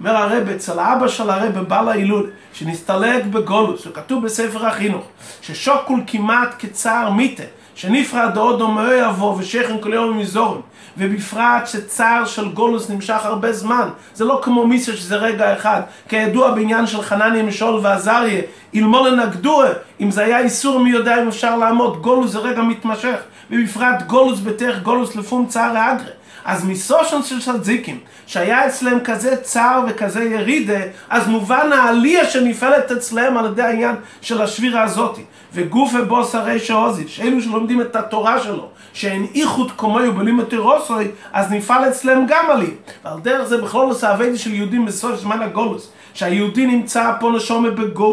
אומר 0.00 0.16
הרב, 0.16 0.48
אצל 0.48 0.78
האבא 0.78 1.08
של 1.08 1.30
הרב, 1.30 1.58
בעל 1.58 1.88
ההילול, 1.88 2.30
שנסתלק 2.52 3.24
בגולוס, 3.24 3.86
וכתוב 3.86 4.24
בספר 4.24 4.66
החינוך, 4.66 5.04
ששוקול 5.40 6.00
כמעט 6.06 6.54
כצער 6.58 7.10
מיתה, 7.10 7.42
שנפרד 7.74 8.36
עוד 8.36 8.58
דומה 8.58 8.94
יבוא 8.94 9.36
ושכן 9.38 9.76
כל 9.80 9.92
יום 9.92 10.18
מזורם, 10.18 10.60
ובפרט 10.98 11.66
שצער 11.66 12.24
של 12.24 12.48
גולוס 12.48 12.90
נמשך 12.90 13.20
הרבה 13.24 13.52
זמן, 13.52 13.88
זה 14.14 14.24
לא 14.24 14.40
כמו 14.42 14.66
מיסר 14.66 14.96
שזה 14.96 15.16
רגע 15.16 15.56
אחד, 15.56 15.80
כידוע 16.08 16.50
בעניין 16.50 16.86
של 16.86 17.02
חנניה 17.02 17.42
משול 17.42 17.80
ועזריה, 17.82 18.42
אילמו 18.74 19.06
לנגדוה, 19.06 19.68
אם 20.00 20.10
זה 20.10 20.24
היה 20.24 20.38
איסור 20.38 20.80
מי 20.80 20.90
יודע 20.90 21.22
אם 21.22 21.28
אפשר 21.28 21.56
לעמוד, 21.56 22.02
גולוס 22.02 22.30
זה 22.30 22.38
רגע 22.38 22.62
מתמשך, 22.62 23.16
ובפרט 23.50 24.02
גולוס 24.02 24.40
בתך 24.40 24.78
גולוס 24.82 25.16
לפום 25.16 25.46
צער 25.46 25.76
האגרה. 25.76 26.10
אז 26.44 26.64
מסושן 26.64 27.22
של 27.22 27.40
צדיקים, 27.40 27.98
שהיה 28.26 28.66
אצלם 28.66 29.00
כזה 29.00 29.36
צער 29.36 29.84
וכזה 29.88 30.24
ירידה, 30.24 30.80
אז 31.10 31.28
מובן 31.28 31.72
העלייה 31.72 32.30
שנפעלת 32.30 32.92
אצלם 32.92 33.36
על 33.36 33.46
ידי 33.46 33.62
העניין 33.62 33.96
של 34.20 34.42
השבירה 34.42 34.82
הזאתי. 34.82 35.22
וגוף 35.54 35.92
ובוס 35.94 36.34
הרי 36.34 36.58
שעוזי, 36.58 37.08
שאלו 37.08 37.42
שלומדים 37.42 37.80
את 37.80 37.96
התורה 37.96 38.40
שלו, 38.40 38.68
שאין 38.92 39.26
איכות 39.34 39.72
קומוי 39.72 40.08
ובלימוד 40.08 40.44
תירוסוי, 40.44 41.08
אז 41.32 41.50
נפעל 41.50 41.88
אצלם 41.88 42.26
גם 42.28 42.44
עלי. 42.50 42.70
ועל 43.04 43.20
דרך 43.20 43.48
זה 43.48 43.62
בכלול 43.62 43.86
עושה 43.86 44.14
אביידי 44.14 44.38
של 44.38 44.54
יהודים 44.54 44.86
בסוף 44.86 45.16
זמן 45.16 45.42
הגולוס, 45.42 45.90
שהיהודי 46.14 46.66
נמצא 46.66 47.12
פה 47.20 47.30
נשומה 47.30 47.70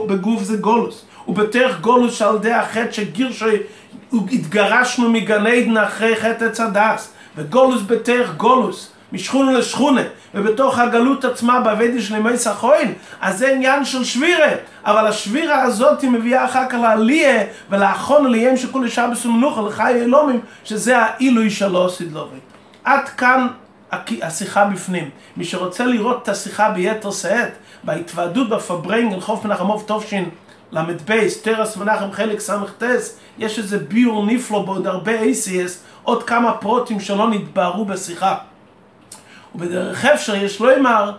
בגוף 0.07 0.43
זה 0.43 0.57
גולוס. 0.57 1.05
ובתך 1.27 1.77
גולוס 1.81 2.13
שעל 2.13 2.35
ידי 2.35 2.51
החטא 2.51 2.91
שגירשוי 2.91 3.57
התגרשנו 4.13 5.09
מגן 5.09 5.47
עדן 5.47 5.77
אחרי 5.77 6.15
חטא 6.15 6.43
עץ 6.43 6.59
הדס. 6.59 7.13
וגולוס 7.35 7.81
בתך 7.87 8.29
גולוס, 8.37 8.91
משכונה 9.13 9.51
לשכונה, 9.51 10.01
ובתוך 10.35 10.79
הגלות 10.79 11.25
עצמה 11.25 11.59
בעבדי 11.59 12.01
של 12.01 12.15
ימי 12.15 12.37
סחוין, 12.37 12.93
אז 13.21 13.39
זה 13.39 13.51
עניין 13.51 13.85
של 13.85 14.03
שבירה, 14.03 14.51
אבל 14.85 15.07
השבירה 15.07 15.61
הזאת 15.61 16.01
היא 16.01 16.09
מביאה 16.09 16.45
אחר 16.45 16.69
כך 16.69 16.77
לעלייה 16.77 17.43
ולאחרון 17.69 18.25
עליהם 18.25 18.57
שכולי 18.57 18.89
שבס 18.89 19.25
ומנוחה 19.25 19.61
לחיי 19.61 20.01
אלומים, 20.01 20.39
שזה 20.63 20.97
העילוי 20.97 21.49
שלו 21.49 21.89
סדלובי. 21.89 22.37
עד 22.83 23.09
כאן 23.09 23.47
השיחה 24.21 24.65
בפנים. 24.65 25.09
מי 25.37 25.45
שרוצה 25.45 25.85
לראות 25.85 26.23
את 26.23 26.29
השיחה 26.29 26.69
ביתר 26.69 27.11
שאת, 27.11 27.51
בהתוועדות 27.83 28.49
בפברנגל 28.49 29.19
חוף 29.19 29.45
מנחמוב 29.45 29.83
תופשין 29.87 30.29
ל"ב, 30.71 31.27
טרס 31.41 31.77
מנחם 31.77 32.11
חלק 32.11 32.39
ס"ט, 32.39 32.83
יש 33.37 33.59
איזה 33.59 33.77
ביור 33.77 34.25
נפלא 34.25 34.61
בעוד 34.61 34.87
הרבה 34.87 35.21
ACS, 35.21 35.71
עוד 36.03 36.23
כמה 36.23 36.53
פרוטים 36.53 36.99
שלא 36.99 37.29
נתבהרו 37.29 37.85
בשיחה. 37.85 38.35
ובדרך 39.55 40.05
אפשר 40.05 40.35
יש 40.35 40.59
לומר 40.59 41.11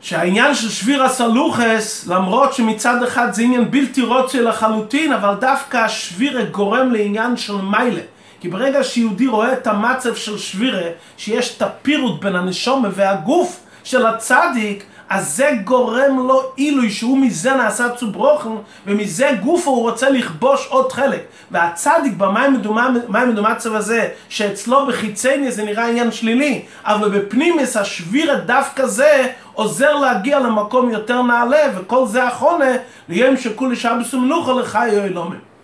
שהעניין 0.00 0.54
של 0.54 0.68
שביר 0.68 1.02
הסלוחס, 1.02 2.06
למרות 2.06 2.52
שמצד 2.52 3.02
אחד 3.02 3.32
זה 3.32 3.42
עניין 3.42 3.70
בלתי 3.70 4.02
רוצה 4.02 4.40
לחלוטין, 4.40 5.12
אבל 5.12 5.34
דווקא 5.40 5.76
השבירה 5.76 6.44
גורם 6.44 6.92
לעניין 6.92 7.36
של 7.36 7.56
מיילה. 7.56 8.00
כי 8.40 8.48
ברגע 8.48 8.84
שיהודי 8.84 9.26
רואה 9.26 9.52
את 9.52 9.66
המצב 9.66 10.14
של 10.14 10.38
שבירה, 10.38 10.88
שיש 11.16 11.56
את 11.56 11.62
הפירוט 11.62 12.20
בין 12.20 12.36
הנשומה 12.36 12.88
והגוף 12.92 13.60
של 13.84 14.06
הצדיק, 14.06 14.84
אז 15.08 15.36
זה 15.36 15.50
גורם 15.64 16.26
לו 16.28 16.42
עילוי 16.56 16.90
שהוא 16.90 17.18
מזה 17.18 17.54
נעשה 17.54 17.88
צוברוכן 17.88 18.50
ומזה 18.86 19.30
גופו 19.42 19.70
הוא 19.70 19.82
רוצה 19.82 20.10
לכבוש 20.10 20.66
עוד 20.68 20.92
חלק. 20.92 21.20
והצדיק 21.50 22.12
במים 22.16 22.62
מדומצב 23.08 23.74
הזה 23.74 24.08
שאצלו 24.28 24.86
בחיצני 24.86 25.52
זה 25.52 25.64
נראה 25.64 25.88
עניין 25.88 26.12
שלילי 26.12 26.62
אבל 26.84 27.18
בפנימיס 27.18 27.76
השביר 27.76 28.34
דווקא 28.46 28.86
זה 28.86 29.26
עוזר 29.54 29.96
להגיע 29.96 30.40
למקום 30.40 30.90
יותר 30.90 31.22
נעלה 31.22 31.62
וכל 31.76 32.06
זה 32.06 32.24
החונה 32.24 32.72
ליום 33.08 33.36
שכולי 33.36 33.76
שבס 33.76 34.14
ומנוחה 34.14 34.52
לחיי 34.52 35.00
אלומים 35.00 35.55